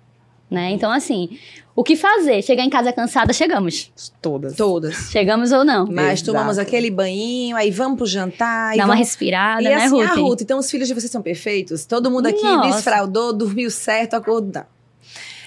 [0.51, 0.73] Né?
[0.73, 1.39] Então, assim,
[1.77, 2.43] o que fazer?
[2.43, 3.93] Chegar em casa cansada, chegamos.
[4.21, 4.57] Todas.
[4.57, 4.95] Todas.
[5.11, 5.87] Chegamos ou não?
[5.87, 6.33] Mas Exato.
[6.33, 8.77] tomamos aquele banhinho, aí vamos pro jantar.
[8.77, 8.99] Dá uma vamos...
[8.99, 10.11] respirada, E né, assim, Ruth?
[10.11, 11.87] a Ruth, então os filhos de vocês são perfeitos?
[11.87, 12.73] Todo mundo aqui Nossa.
[12.73, 14.65] desfraudou, dormiu certo, acordou.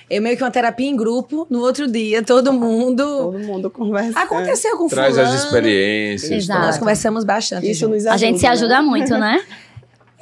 [0.10, 3.04] Eu meio que uma terapia em grupo, no outro dia, todo mundo.
[3.04, 4.20] Todo mundo conversa.
[4.20, 5.34] Aconteceu com Traz fulano.
[5.34, 6.32] as experiências.
[6.32, 6.62] Exato.
[6.62, 7.70] Nós conversamos bastante.
[7.70, 8.04] Isso juntos.
[8.04, 8.16] nos ajuda.
[8.16, 8.82] A gente se ajuda né?
[8.82, 9.44] muito, né?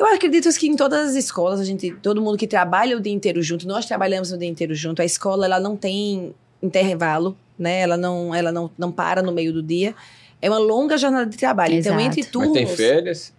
[0.01, 3.13] Eu acredito que em todas as escolas, a gente, todo mundo que trabalha o dia
[3.13, 4.99] inteiro junto, nós trabalhamos o dia inteiro junto.
[4.99, 7.81] A escola, ela não tem intervalo, né?
[7.81, 9.93] Ela não, ela não, não para no meio do dia.
[10.41, 11.75] É uma longa jornada de trabalho.
[11.75, 12.07] Então, Exato.
[12.07, 12.53] entre Mas turnos.
[12.53, 13.31] tem férias?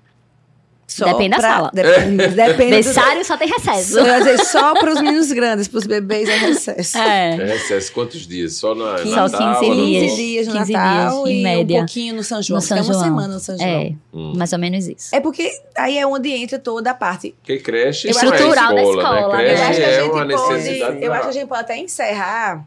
[0.86, 1.70] Só Depende da pra- sala.
[1.74, 3.94] Depende, depende do- Berçário só tem recesso.
[3.94, 6.98] Só, só para os meninos grandes, para os bebês é recesso.
[6.98, 7.30] É.
[7.36, 8.56] É recesso quantos dias?
[8.56, 10.02] Só na Só Natal, 15 Ano dias.
[10.02, 10.16] 15 Novo?
[10.16, 11.76] dias no 15 Natal dias, em e média.
[11.76, 12.56] um pouquinho no São João.
[12.60, 13.04] No São Fica uma João.
[13.04, 13.68] semana no São João.
[13.70, 14.32] É, Hum.
[14.36, 15.14] mais ou menos isso.
[15.14, 17.34] É porque aí é onde entra toda a parte.
[17.40, 19.42] Porque creche Eu não é Estrutural da escola, escola, né?
[19.44, 19.52] né?
[19.52, 21.04] Eu Creche acho que a é gente uma pode, necessidade.
[21.04, 22.64] eu acho que a gente pode até encerrar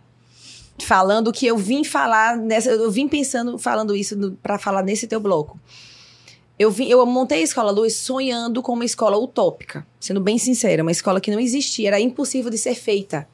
[0.84, 5.20] falando que eu vim falar nessa, eu vim pensando falando isso para falar nesse teu
[5.20, 5.60] bloco.
[6.58, 10.84] Eu, vim, eu montei a Escola Luz sonhando com uma escola utópica, sendo bem sincera,
[10.84, 13.28] uma escola que não existia, era impossível de ser feita.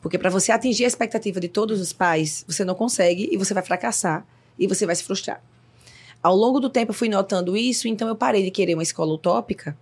[0.00, 3.54] Porque para você atingir a expectativa de todos os pais, você não consegue e você
[3.54, 4.26] vai fracassar
[4.58, 5.40] e você vai se frustrar.
[6.20, 9.12] Ao longo do tempo eu fui notando isso, então eu parei de querer uma escola
[9.12, 9.76] utópica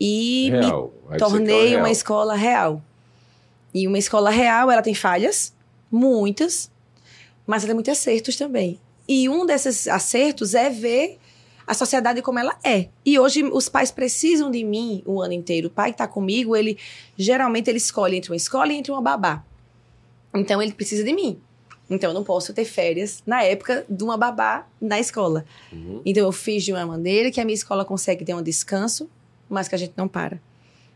[0.00, 0.92] e me Real.
[1.08, 2.82] Quer tornei uma escola real.
[3.72, 5.54] E uma escola real, ela tem falhas,
[5.90, 6.70] muitas,
[7.46, 8.80] mas ela tem muitos acertos também.
[9.08, 11.18] E um desses acertos é ver
[11.66, 12.88] a sociedade como ela é.
[13.04, 15.68] E hoje os pais precisam de mim o ano inteiro.
[15.68, 16.78] O pai que está comigo, ele
[17.16, 19.44] geralmente ele escolhe entre uma escola e entre uma babá.
[20.34, 21.38] Então ele precisa de mim.
[21.88, 25.44] Então eu não posso ter férias na época de uma babá na escola.
[25.72, 26.00] Uhum.
[26.04, 29.08] Então eu fiz de uma maneira que a minha escola consegue ter um descanso,
[29.48, 30.40] mas que a gente não para.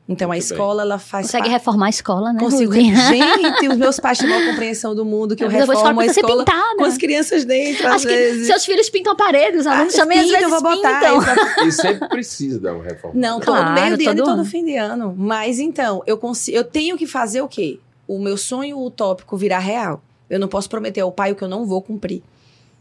[0.08, 0.56] Então a Muito bem.
[0.56, 2.38] escola ela faz Consegue parte- reformar a escola, né?
[2.38, 2.72] Consigo.
[2.72, 6.44] Gente, os meus pais têm uma compreensão do mundo que eu fala reformo a escola
[6.44, 6.88] pintar, com né?
[6.88, 8.46] as crianças dentro, às Acho que vezes.
[8.46, 11.18] seus filhos pintam a parede, os alunos Ah, também às vezes eu vou botar pintam.
[11.66, 13.18] E sempre precisa dar uma reforma.
[13.18, 14.44] Não, todo Claro, meio de ano e todo todo ano.
[14.44, 15.12] fim de ano.
[15.18, 17.80] Mas então, eu, consigo, eu tenho que fazer o quê?
[18.06, 20.00] O meu sonho utópico virar real.
[20.30, 22.22] Eu não posso prometer ao pai o que eu não vou cumprir.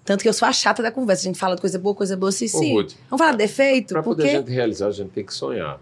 [0.03, 1.23] Tanto que eu sou a chata da conversa.
[1.23, 2.73] A gente fala de coisa boa, coisa boa, sim, Ô, sim.
[2.75, 3.95] Ruth, Vamos falar de defeito?
[3.95, 5.79] pra poder a gente realizar, a gente tem que sonhar.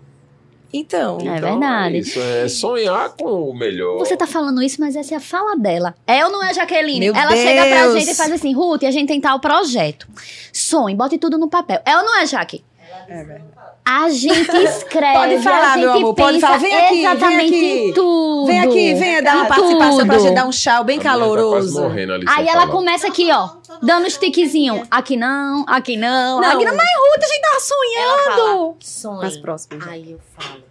[0.74, 1.98] Então, É Então, verdade.
[2.00, 4.00] Isso é sonhar com o melhor.
[4.00, 5.94] Você tá falando isso, mas essa é a fala dela.
[6.08, 7.00] É ou não é, Jaqueline?
[7.00, 8.00] Meu Ela chega pra Deus.
[8.00, 10.08] gente e faz assim, Ruth, a gente tem tal projeto.
[10.52, 11.80] Sonhe, bote tudo no papel.
[11.86, 12.64] É ou não é, Jaque?
[13.08, 13.44] É verdade.
[13.86, 16.60] A gente escreve, Pode falar, a gente meu amor, pode pensa falar.
[16.60, 17.66] Vem aqui, vem exatamente aqui.
[17.90, 18.46] em tudo.
[18.48, 21.82] vem aqui, venha dar uma participação pra gente dar um tchau bem A Tá caloroso.
[21.82, 22.72] morrendo ali Aí ela falar.
[22.72, 23.50] começa aqui, ó,
[23.82, 24.88] dando os tiquezinhos.
[24.90, 26.50] Aqui não, aqui não, Não.
[26.52, 26.76] aqui não.
[26.76, 28.22] Mas Ruth, a gente tava sonhando.
[28.22, 29.18] Ela fala, sonhe.
[29.22, 29.80] Mais próximo.
[29.90, 30.62] Aí eu falo,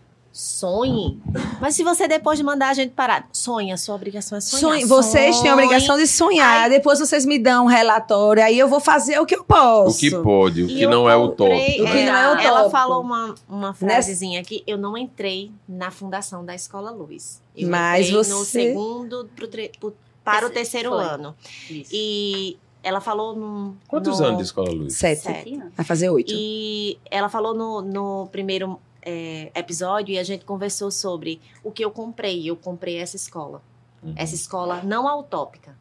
[0.43, 1.21] sonhe.
[1.61, 4.61] Mas se você depois de mandar a gente parar, sonhe, a sua obrigação é sonhar.
[4.61, 6.69] Sonhe- vocês têm a obrigação de sonhar.
[6.69, 9.97] Depois vocês me dão um relatório, aí eu vou fazer o que eu posso.
[9.97, 11.83] O que pode, o que não é o comprei- top.
[11.83, 12.71] O que não é o Ela tópico.
[12.71, 14.63] falou uma, uma frasezinha aqui.
[14.67, 17.41] Eu não entrei na fundação da Escola Luz.
[17.57, 21.05] Eu Mas entrei você- no segundo pro tre- pro- para o terceiro Foi.
[21.05, 21.35] ano.
[21.71, 23.77] E ela falou no...
[23.87, 24.95] Quantos no- anos de escola luz?
[24.95, 25.23] Sete.
[25.23, 25.63] Sete.
[25.77, 26.33] Vai fazer oito.
[26.35, 31.85] E ela falou no, no primeiro é, episódio e a gente conversou sobre o que
[31.85, 32.49] eu comprei.
[32.49, 33.63] Eu comprei essa escola.
[34.03, 34.15] Uhum.
[34.17, 35.77] Essa escola não a utópica,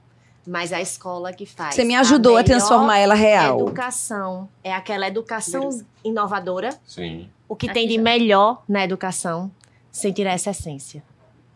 [0.46, 1.76] mas a escola que faz.
[1.76, 3.62] Você me ajudou a, melhor transformar ela real.
[3.62, 4.50] Educação.
[4.64, 5.70] É aquela educação
[6.04, 6.78] inovadora.
[6.86, 7.30] Sim.
[7.48, 9.52] O que tem de melhor na educação,
[9.92, 11.04] sem tirar essa essência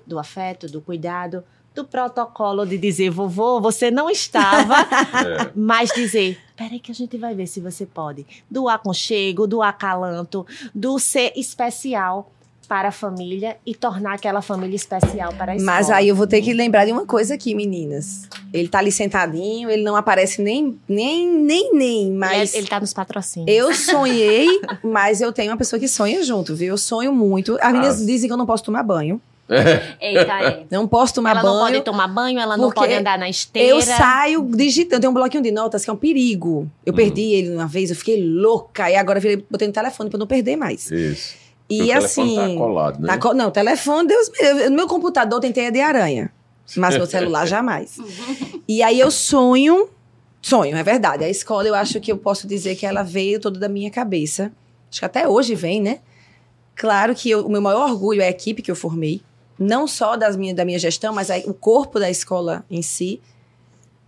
[0.06, 1.44] do afeto, do cuidado,
[1.74, 4.76] do protocolo de dizer, vovô, você não estava,
[5.26, 5.52] É.
[5.56, 8.26] mas dizer, peraí que a gente vai ver se você pode.
[8.50, 12.32] Do aconchego, do acalanto, do ser especial
[12.68, 15.72] para a família e tornar aquela família especial para a escola.
[15.78, 18.28] Mas aí eu vou ter que lembrar de uma coisa aqui, meninas.
[18.52, 22.54] Ele tá ali sentadinho, ele não aparece nem, nem, nem, nem, mas...
[22.54, 23.56] Ele, ele tá nos patrocínios.
[23.56, 24.48] Eu sonhei,
[24.84, 26.70] mas eu tenho uma pessoa que sonha junto, viu?
[26.70, 27.56] Eu sonho muito.
[27.62, 28.06] As meninas Ah.
[28.06, 29.22] dizem que eu não posso tomar banho.
[29.48, 30.66] Eita, é.
[30.72, 31.54] Não posso tomar ela banho.
[31.54, 33.70] não pode tomar banho, ela não pode andar na esteira.
[33.70, 35.02] Eu saio digitando.
[35.02, 36.70] Tem um bloquinho de notas que é um perigo.
[36.86, 36.98] Eu Uhum.
[36.98, 38.90] perdi ele uma vez, eu fiquei louca.
[38.90, 40.90] E agora eu virei, botei no telefone pra não perder mais.
[40.92, 41.36] Isso.
[41.70, 42.36] E o assim.
[42.36, 43.18] Tá colado, né?
[43.18, 44.70] tá não, telefone, Deus me livre.
[44.70, 46.32] No meu computador tem teia de aranha.
[46.76, 47.98] Mas meu celular jamais.
[48.68, 49.88] E aí eu sonho,
[50.42, 51.24] sonho, é verdade.
[51.24, 54.52] A escola eu acho que eu posso dizer que ela veio toda da minha cabeça.
[54.90, 56.00] Acho que até hoje vem, né?
[56.76, 59.22] Claro que eu- o meu maior orgulho é a equipe que eu formei.
[59.58, 63.22] Não só das minha, da minha gestão, mas a- o corpo da escola em si.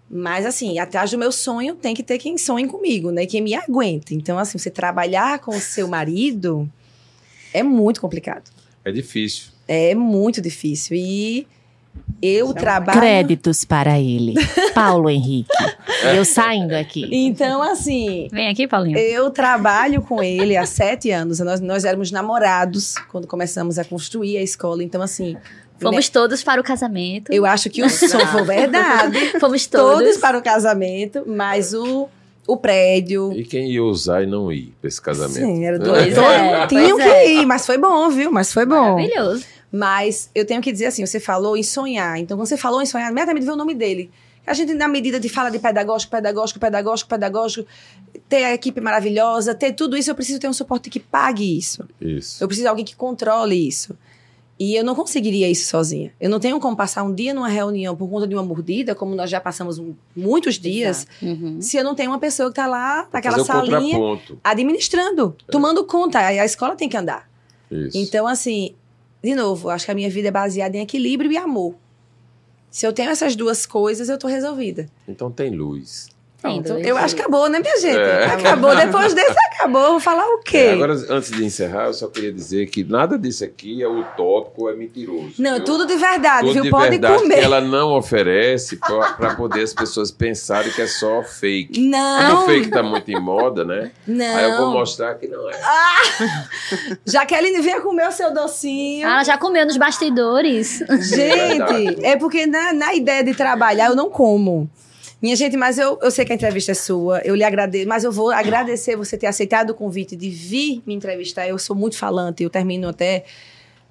[0.10, 3.26] Mas, assim, atrás do meu sonho tem que ter quem sonhe comigo, né?
[3.26, 4.14] Quem me aguenta.
[4.14, 6.70] Então, assim, você trabalhar com o seu marido
[7.54, 8.50] é muito complicado.
[8.86, 9.48] É difícil.
[9.68, 10.95] É muito difícil.
[10.95, 11.45] E
[12.22, 13.00] eu trabalho.
[13.00, 14.34] Créditos para ele.
[14.74, 15.50] Paulo Henrique.
[16.16, 17.08] Eu saindo aqui.
[17.12, 18.98] Então, assim, Vem aqui, Paulinho.
[18.98, 21.39] eu trabalho com ele há sete anos.
[21.39, 24.84] Nós, nós éramos namorados quando começamos a construir a escola.
[24.84, 25.36] Então, assim,
[25.80, 27.32] Fomos todos para o casamento.
[27.32, 29.18] eu acho que o sonho foi verdade.
[29.39, 30.18] Fomos Todos todos.
[30.18, 32.08] para o casamento, mas o,
[32.48, 33.32] o prédio.
[33.34, 35.36] E quem ia usar e não ir pra esse casamento?
[35.45, 37.32] Sim, era do Pois todo- é, Tinham pois que é.
[37.32, 38.32] ir, mas foi bom, viu?
[38.32, 38.95] Mas foi bom.
[38.95, 39.45] Maravilhoso.
[39.72, 42.18] Mas eu tenho que dizer assim, você falou em sonhar.
[42.20, 44.09] Então, quando você falou em sonhar, imediatamente veio o nome dele.
[44.45, 47.68] A gente, na medida de fala de pedagógico, pedagógico, pedagógico, pedagógico,
[48.30, 51.84] ter a equipe maravilhosa, ter tudo isso, eu preciso ter um suporte que pague isso.
[51.99, 52.41] Isso.
[52.41, 53.93] Eu preciso de alguém que controle isso.
[54.59, 56.11] E eu não conseguiria isso sozinha.
[56.20, 59.13] Eu não tenho como passar um dia numa reunião por conta de uma mordida, como
[59.15, 61.61] nós já passamos um- muitos dias, Uhum.
[61.61, 63.97] se eu não tenho uma pessoa que está lá, naquela salinha,
[64.43, 66.20] administrando, tomando conta.
[66.20, 67.30] Aí a escola tem que andar.
[67.70, 67.97] Isso.
[67.97, 68.74] Então, assim,
[69.24, 71.76] de novo, acho que a minha vida é baseada em equilíbrio e amor.
[72.70, 74.88] Se eu tenho essas duas coisas, eu tô resolvida.
[75.07, 76.09] Então tem luz.
[76.41, 76.85] Tem dois.
[76.85, 77.97] Eu acho que acabou, né, minha gente?
[77.97, 78.25] É.
[78.25, 78.75] Acabou.
[78.75, 79.91] Depois desse, acabou.
[79.91, 80.57] Vou falar o quê?
[80.57, 84.69] É, agora, antes de encerrar, eu só queria dizer que nada disso aqui é utópico,
[84.69, 85.33] é mentiroso.
[85.39, 85.65] não, viu?
[85.65, 86.63] tudo de verdade, Tudo viu?
[86.63, 87.39] de Pode verdade comer.
[87.39, 91.73] que ela não oferece para poder as pessoas pensarem que é só fake.
[91.73, 93.91] Como Não, o fake tá muito em moda, né?
[94.05, 94.35] não.
[94.38, 95.53] Aí eu vou mostrar que não é.
[97.05, 99.07] Jaqueline, venha comer o seu docinho.
[99.07, 100.83] Ah, ela já comeu nos bastidores.
[101.01, 104.69] Gente, é porque na, na ideia de trabalhar eu não como.
[105.22, 108.03] Minha gente, mas eu, eu sei que a entrevista é sua, eu lhe agradeço, mas
[108.03, 111.47] eu vou agradecer você ter aceitado o convite de vir me entrevistar.
[111.47, 113.26] Eu sou muito falante, eu termino até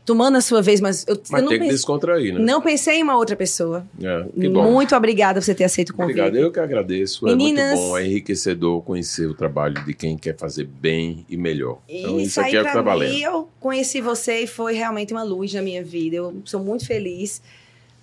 [0.05, 2.39] tomando a sua vez, mas eu, Mas eu não, tem que descontrair, né?
[2.39, 3.85] não pensei em uma outra pessoa.
[4.01, 4.70] É, que bom.
[4.70, 6.20] Muito obrigada por você ter aceito o convite.
[6.20, 7.24] Obrigado, eu que agradeço.
[7.24, 11.37] Meninas- É muito bom, é enriquecedor conhecer o trabalho de quem quer fazer bem e
[11.37, 11.81] melhor.
[11.89, 13.16] Então, E isso aqui é o que tá mim, valendo.
[13.18, 16.14] eu conheci você e foi realmente uma luz na minha vida.
[16.18, 17.43] Eu sou muito feliz.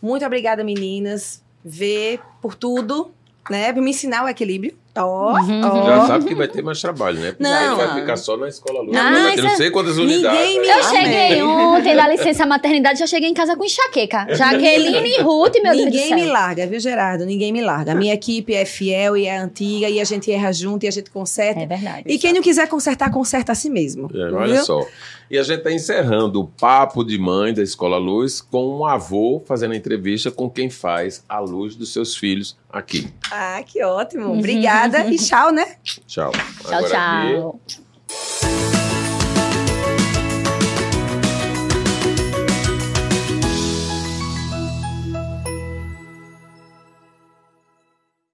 [0.02, 1.42] Muito obrigada, meninas.
[1.64, 3.12] Vê por tudo,
[3.50, 3.72] né?
[3.74, 4.76] Pra me ensinar o equilíbrio.
[4.96, 5.62] Ó, Uhum.
[5.64, 5.86] ó.
[5.88, 7.32] Já sabe que vai ter mais trabalho, né?
[7.32, 7.52] Porque Não.
[7.72, 8.92] aí vai ficar só na escola luz.
[8.96, 10.40] Não, vai ter não sei quantas Ninguém unidades.
[10.60, 11.04] me- Eu Amém.
[11.04, 14.28] cheguei ontem da licença maternidade, já cheguei em casa com enxaqueca.
[14.36, 16.16] Jaqueline e Ruth, meu Deus do Ninguém céu.
[16.18, 17.26] me larga, viu, Gerardo?
[17.26, 17.94] Ninguém me larga.
[17.94, 20.92] A minha equipe é fiel e é antiga e a gente erra junto e a
[20.92, 21.62] gente conserta.
[21.62, 22.04] É verdade.
[22.06, 24.12] E quem não quiser consertar, conserta a si mesmo.
[24.14, 24.86] É, olha só.
[25.30, 29.42] E a gente está encerrando o papo de mãe da Escola Luz com um avô
[29.46, 33.14] fazendo a entrevista com quem faz a luz dos seus filhos aqui.
[33.32, 34.34] Ah, que ótimo.
[34.38, 35.78] Obrigada e tchau, né?
[35.84, 36.32] Tchau.
[36.32, 36.32] Tchau,
[36.66, 38.93] Agora aqui, tchau.